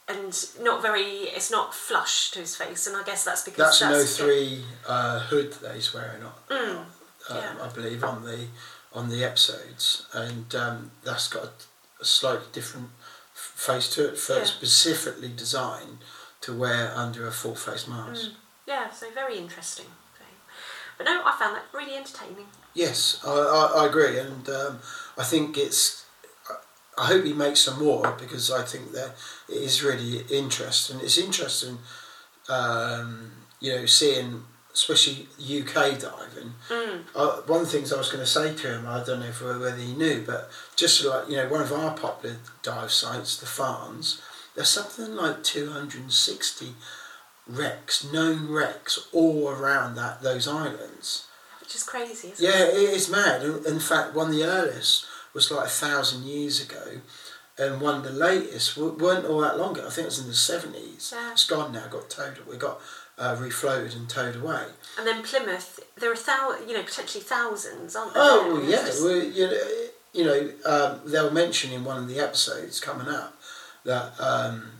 [0.07, 1.03] and not very.
[1.35, 4.65] It's not flush to his face, and I guess that's because That's an that's 03
[4.87, 6.85] uh, hood that he's wearing on, Mm, um,
[7.31, 7.53] yeah.
[7.61, 8.47] I believe, on the
[8.93, 11.49] on the episodes, and um, that's got a,
[12.01, 12.89] a slightly different
[13.33, 14.43] f- face to it, for Yeah.
[14.43, 15.99] specifically designed
[16.41, 18.21] to wear under a full face mask.
[18.25, 18.33] Mm.
[18.67, 19.87] Yeah, so very interesting.
[20.97, 22.45] But no, I found that really entertaining.
[22.75, 24.79] Yes, I, I, I agree, and um,
[25.17, 26.02] I think it's.
[26.97, 29.15] I- hope he makes some more because I think that
[29.49, 30.99] it is really interesting.
[31.01, 31.79] It's interesting,
[32.49, 36.53] um, you know, seeing especially UK diving.
[36.69, 37.03] Mm.
[37.15, 39.27] Uh, one of the things I was going to say to him, I don't know
[39.27, 43.37] if, whether he knew, but just like you know, one of our popular dive sites,
[43.37, 44.19] the Farnes,
[44.55, 46.73] there's something like two hundred and sixty
[47.47, 51.27] wrecks, known wrecks, all around that those islands.
[51.59, 52.75] Which is crazy, isn't Yeah, it?
[52.75, 53.41] it is mad.
[53.43, 57.01] In fact, one of the earliest was like a thousand years ago,
[57.57, 59.87] and one of the latest weren't all that long ago.
[59.87, 61.11] I think it was in the seventies.
[61.15, 61.31] Yeah.
[61.31, 61.87] It's gone now.
[61.87, 62.39] Got towed.
[62.49, 62.79] We got
[63.17, 64.65] uh, refloated and towed away.
[64.97, 68.23] And then Plymouth, there are thou- you know, potentially thousands, aren't there?
[68.25, 72.07] Oh It's yeah, just- well, you know, you know um, they'll mention in one of
[72.07, 73.35] the episodes coming up
[73.85, 74.71] that um,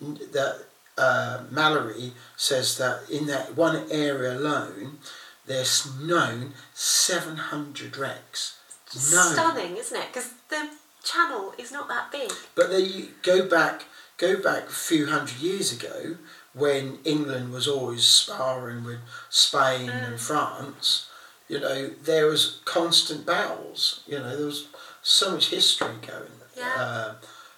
[0.00, 0.64] that
[0.98, 4.98] uh, Mallory says that in that one area alone,
[5.46, 8.58] there's known seven hundred wrecks.
[8.94, 9.32] Known.
[9.32, 10.08] stunning, isn't it?
[10.12, 10.68] Because the
[11.02, 12.30] channel is not that big.
[12.54, 13.84] But then you go back,
[14.18, 16.16] go back a few hundred years ago
[16.54, 21.08] when England was always sparring with Spain and France.
[21.48, 24.02] You know, there was constant battles.
[24.06, 24.68] You know, there was
[25.02, 26.30] so much history going.
[26.56, 26.74] Yeah.
[26.76, 27.14] Uh,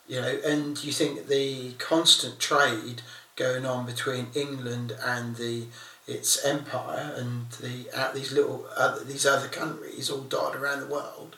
[0.07, 3.03] you know, and you think the constant trade
[3.37, 5.67] going on between England and the
[6.07, 10.87] its empire and the uh, these little other, these other countries all dotted around the
[10.87, 11.37] world.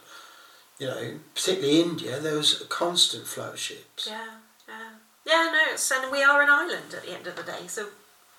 [0.79, 4.07] You know, particularly India, there was a constant flow of ships.
[4.11, 4.27] Yeah,
[4.69, 4.91] yeah,
[5.25, 5.51] yeah.
[5.53, 7.87] No, it's, and we are an island at the end of the day, so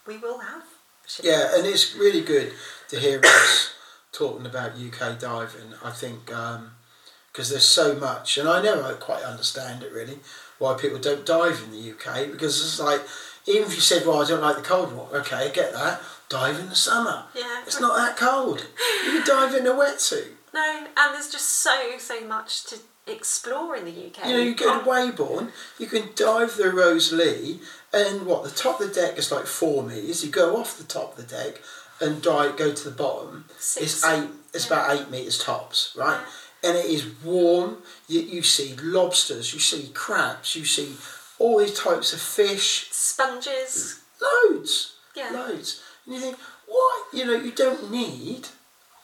[0.06, 0.64] we will have.
[1.08, 1.26] ships.
[1.28, 2.52] Yeah, and it's really good
[2.90, 3.74] to hear us
[4.12, 5.74] talking about UK diving.
[5.84, 10.20] I think because there's so much, and I never quite understand it really
[10.60, 13.02] why people don't dive in the UK because it's like
[13.48, 16.02] even if you said, "Well, I don't like the cold water," okay, get that.
[16.30, 17.24] Dive in the summer.
[17.34, 17.64] Yeah.
[17.66, 18.68] It's not that cold.
[19.06, 20.32] You can dive in a wetsuit.
[20.54, 22.78] No, and there's just so so much to
[23.08, 24.28] explore in the UK.
[24.28, 24.90] You know, you go to oh.
[24.90, 27.60] Weybourne, you can dive the Rosalie,
[27.94, 30.24] and what the top of the deck is like four meters.
[30.26, 31.62] You go off the top of the deck
[32.02, 33.46] and dive, go to the bottom.
[33.58, 33.86] Six.
[33.86, 34.30] It's eight.
[34.54, 34.74] It's Yeah.
[34.86, 36.20] about eight meters tops, right?
[36.64, 37.84] And it is warm.
[38.08, 40.96] You, you see lobsters, you see crabs, you see
[41.40, 42.88] all these types of fish.
[42.92, 44.00] sponges.
[44.22, 45.30] Loads, Yeah.
[45.32, 45.82] loads.
[46.06, 47.04] And you think, why?
[47.14, 48.48] You know, you don't need.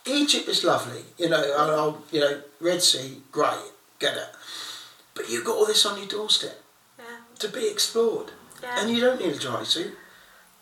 [0.05, 1.05] Egypt is lovely.
[1.17, 4.29] You know, and I'll, you know, Red Sea, great, get it.
[5.13, 6.61] But you've got all this on your doorstep
[6.99, 7.05] Yeah,
[7.39, 8.31] to be explored.
[8.61, 8.79] yeah.
[8.81, 9.95] And you don't need a dry suit.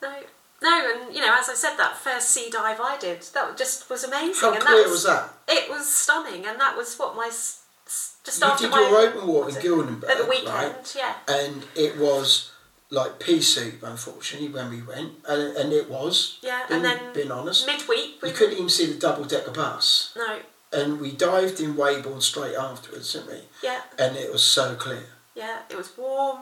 [0.02, 0.14] no,
[0.62, 3.90] no, and you know, as I said, that first sea dive I did, that just
[3.90, 4.36] was amazing.
[4.42, 5.34] How and clear that was that?
[5.48, 7.30] It was stunning, and that was what my
[8.24, 9.62] just you after did my your open water was in?
[9.64, 10.48] Gildenburgh, at the weekend.
[10.50, 10.96] right?
[10.98, 12.52] Yeah, And it was
[12.90, 16.40] like pea soup, unfortunately, when we went, and, and it was.
[16.42, 19.52] yeah, Being, and then being honest, midweek we you couldn't even see the double decker
[19.52, 20.40] bus, no,
[20.74, 23.40] and we dived in Weybourne straight afterwards, didn't we?
[23.64, 25.04] yeah, And it was so clear.
[25.36, 25.60] yeah.
[25.70, 26.42] It was warm.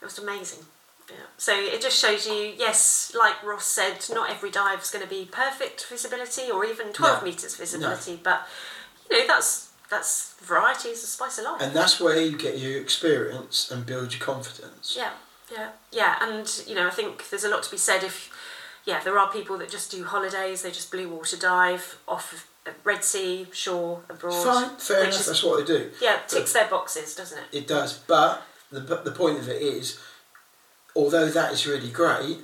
[0.00, 0.64] It was amazing.
[1.08, 1.16] Yeah.
[1.38, 5.08] So it just shows you, yes, like Ross said, not every dive is going to
[5.10, 7.28] be perfect visibility or even twelve No.
[7.28, 8.46] meters visibility, but
[9.10, 11.60] you know that's that's variety is the spice of life.
[11.60, 14.94] And that's where you get your experience and build your confidence.
[14.96, 15.12] Yeah,
[15.50, 18.30] yeah, yeah, and you know, I think there's a lot to be said if,
[18.84, 22.46] yeah, there are people that just do holidays, they just blue water dive off of
[22.84, 24.42] Red Sea, shore, abroad.
[24.42, 25.24] Fine, fair enough.
[25.24, 25.90] That's what they do.
[26.00, 27.58] Yeah, ticks their boxes, doesn't it?
[27.58, 30.00] It does, but the the point of it is,
[30.94, 32.38] although that is really great,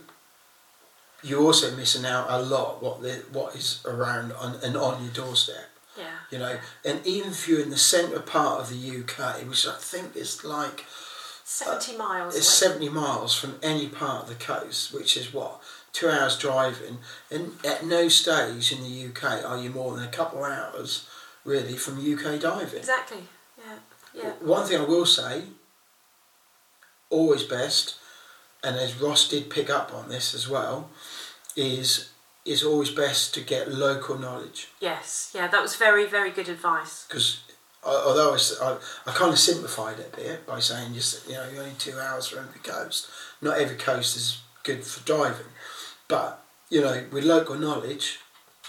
[1.25, 5.13] you're also missing out a lot what the what is around on and on your
[5.13, 5.72] doorstep.
[5.99, 9.67] Yeah, You know, and even if you're in the centre part of the UK, which
[9.67, 10.87] I think is like
[11.45, 12.35] seventy uh, miles.
[12.37, 12.73] it's away.
[12.73, 15.61] 70 miles from any part of the coast, which is what
[15.93, 16.99] two hours driving,
[17.31, 21.07] and at no stage in the UK are you more than a couple of hours
[21.45, 22.79] really from UK diving.
[22.79, 23.25] Exactly.
[23.59, 23.79] Yeah,
[24.15, 25.45] yeah, One thing I will say,
[27.11, 27.97] always best,
[28.65, 30.89] and as Ross did pick up on this as well,
[31.57, 32.12] is
[32.45, 35.47] is always best to get local knowledge yes, yeah.
[35.47, 37.05] That was very, very good advice.
[37.09, 37.41] because
[37.85, 38.77] although I,
[39.07, 41.99] I, kind of simplified it a bit by saying just you know you're only two
[41.99, 43.09] hours from every coast.
[43.41, 45.47] Not every coast is good for diving,
[46.09, 48.21] but you know with local knowledge,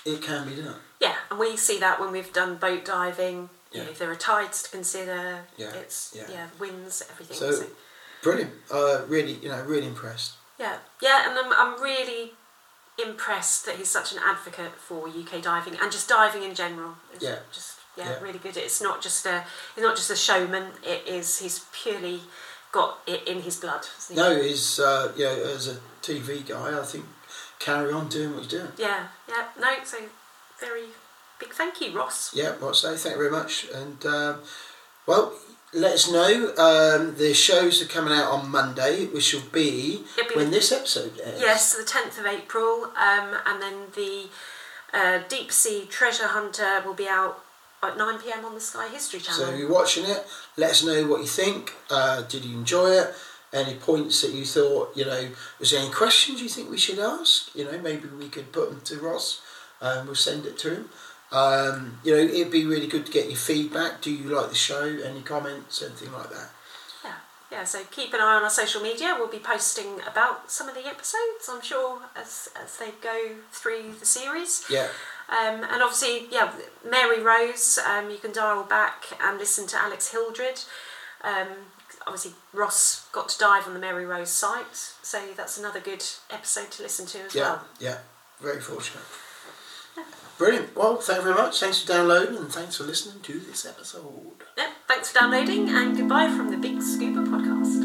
[0.05, 0.75] it can be done.
[0.99, 3.49] Yeah, and we see that when we've done boat diving.
[3.71, 3.85] You Yeah.
[3.85, 5.45] know, there are tides to consider.
[5.57, 6.25] Yeah, It's yeah.
[6.29, 7.37] yeah, winds, everything.
[7.37, 7.65] So- so
[8.21, 8.53] Brilliant.
[8.71, 10.33] Uh, really, you know, really impressed.
[10.57, 12.31] Yeah, yeah, and I'm, I'm really
[13.03, 16.95] impressed that he's such an advocate for UK diving and just diving in general.
[17.13, 17.39] It's Yeah.
[17.51, 18.19] just yeah, Yeah.
[18.21, 18.57] really good.
[18.57, 20.73] It's not just a he's not just a showman.
[20.83, 22.23] It is he's purely
[22.71, 23.87] got it in his blood.
[24.09, 24.15] he?
[24.15, 27.05] No, he's uh, know as a TV guy, I think
[27.59, 28.73] carry on doing what you're doing.
[28.77, 29.75] Yeah, yeah, no.
[29.83, 29.97] So
[30.59, 30.85] very
[31.39, 32.31] big thank you, Ross.
[32.33, 32.95] Yeah, what say?
[32.97, 33.65] Thank you very much.
[33.73, 34.39] And um,
[35.05, 35.33] well,
[35.73, 36.53] let us know.
[36.57, 40.71] Um, the shows are coming out on Monday, which will be be when the- this
[40.71, 41.41] episode airs.
[41.41, 44.27] Yes, the tenth of April, um, and then the
[44.93, 47.43] uh, Deep Sea Treasure Hunter will be out
[47.81, 49.45] at nine pm on the Sky History Channel.
[49.47, 50.25] So if you're watching it,
[50.57, 51.73] let us know what you think.
[51.89, 53.13] Uh, did you enjoy it?
[53.51, 56.97] Any points that you thought, you know, was there any questions you think we should
[56.97, 57.53] ask?
[57.55, 59.41] You know, maybe we could put them to Ross
[59.81, 60.89] and we'll send it to him.
[61.33, 64.01] Um, you know, it'd be really good to get your feedback.
[64.01, 64.83] Do you like the show?
[64.85, 65.81] Any comments?
[65.81, 66.49] Anything like that?
[67.03, 67.13] Yeah,
[67.51, 67.63] yeah.
[67.63, 69.15] So keep an eye on our social media.
[69.17, 71.49] We'll be posting about some of the episodes.
[71.49, 74.63] I'm sure as as they go through the series.
[74.69, 74.87] Yeah.
[75.29, 76.51] Um, and obviously, yeah,
[76.87, 77.79] Mary Rose.
[77.79, 80.59] Um, you can dial back and listen to Alex Hildred.
[81.23, 81.47] Um,
[82.05, 86.69] obviously, Ross got to dive on the Mary Rose site, so that's another good episode
[86.71, 87.65] to listen to as Yeah, well.
[87.79, 87.97] yeah,
[88.41, 89.03] very fortunate.
[90.37, 90.75] Brilliant.
[90.75, 91.59] Well, thank you very much.
[91.59, 94.31] Thanks for downloading and thanks for listening to this episode.
[94.57, 97.83] Yeah, thanks for downloading and goodbye from the Big Scuba Podcast.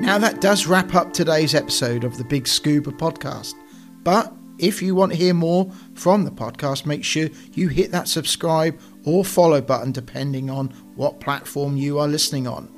[0.00, 3.54] Now, that does wrap up today's episode of the Big Scuba podcast.
[4.02, 8.06] But if you want to hear more from the podcast, make sure you hit that
[8.06, 12.70] subscribe or follow button depending on what platform you are listening on.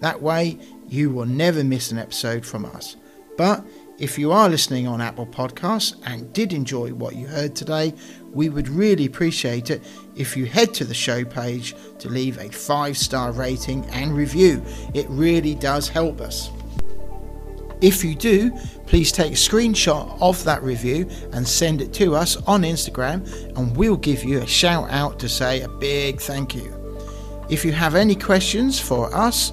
[0.00, 0.58] That way,
[0.88, 2.96] you will never miss an episode from us.
[3.36, 3.64] But
[4.04, 7.94] if you are listening on Apple Podcasts and did enjoy what you heard today,
[8.34, 9.82] we would really appreciate it
[10.14, 14.62] if you head to the show page to leave a five star rating and review.
[14.92, 16.50] It really does help us.
[17.80, 18.50] If you do,
[18.86, 23.26] please take a screenshot of that review and send it to us on Instagram,
[23.56, 27.08] and we'll give you a shout out to say a big thank you.
[27.48, 29.52] If you have any questions for us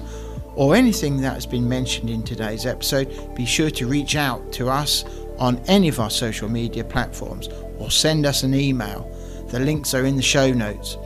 [0.54, 4.68] or anything that has been mentioned in today's episode, be sure to reach out to
[4.68, 5.04] us
[5.38, 7.48] on any of our social media platforms
[7.78, 9.10] or send us an email.
[9.48, 10.96] The links are in the show notes.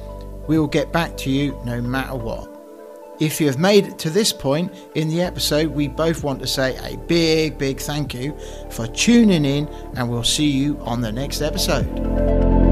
[0.47, 2.53] We will get back to you no matter what.
[3.19, 6.47] If you have made it to this point in the episode, we both want to
[6.47, 8.37] say a big, big thank you
[8.71, 12.66] for tuning in, and we'll see you on the next episode.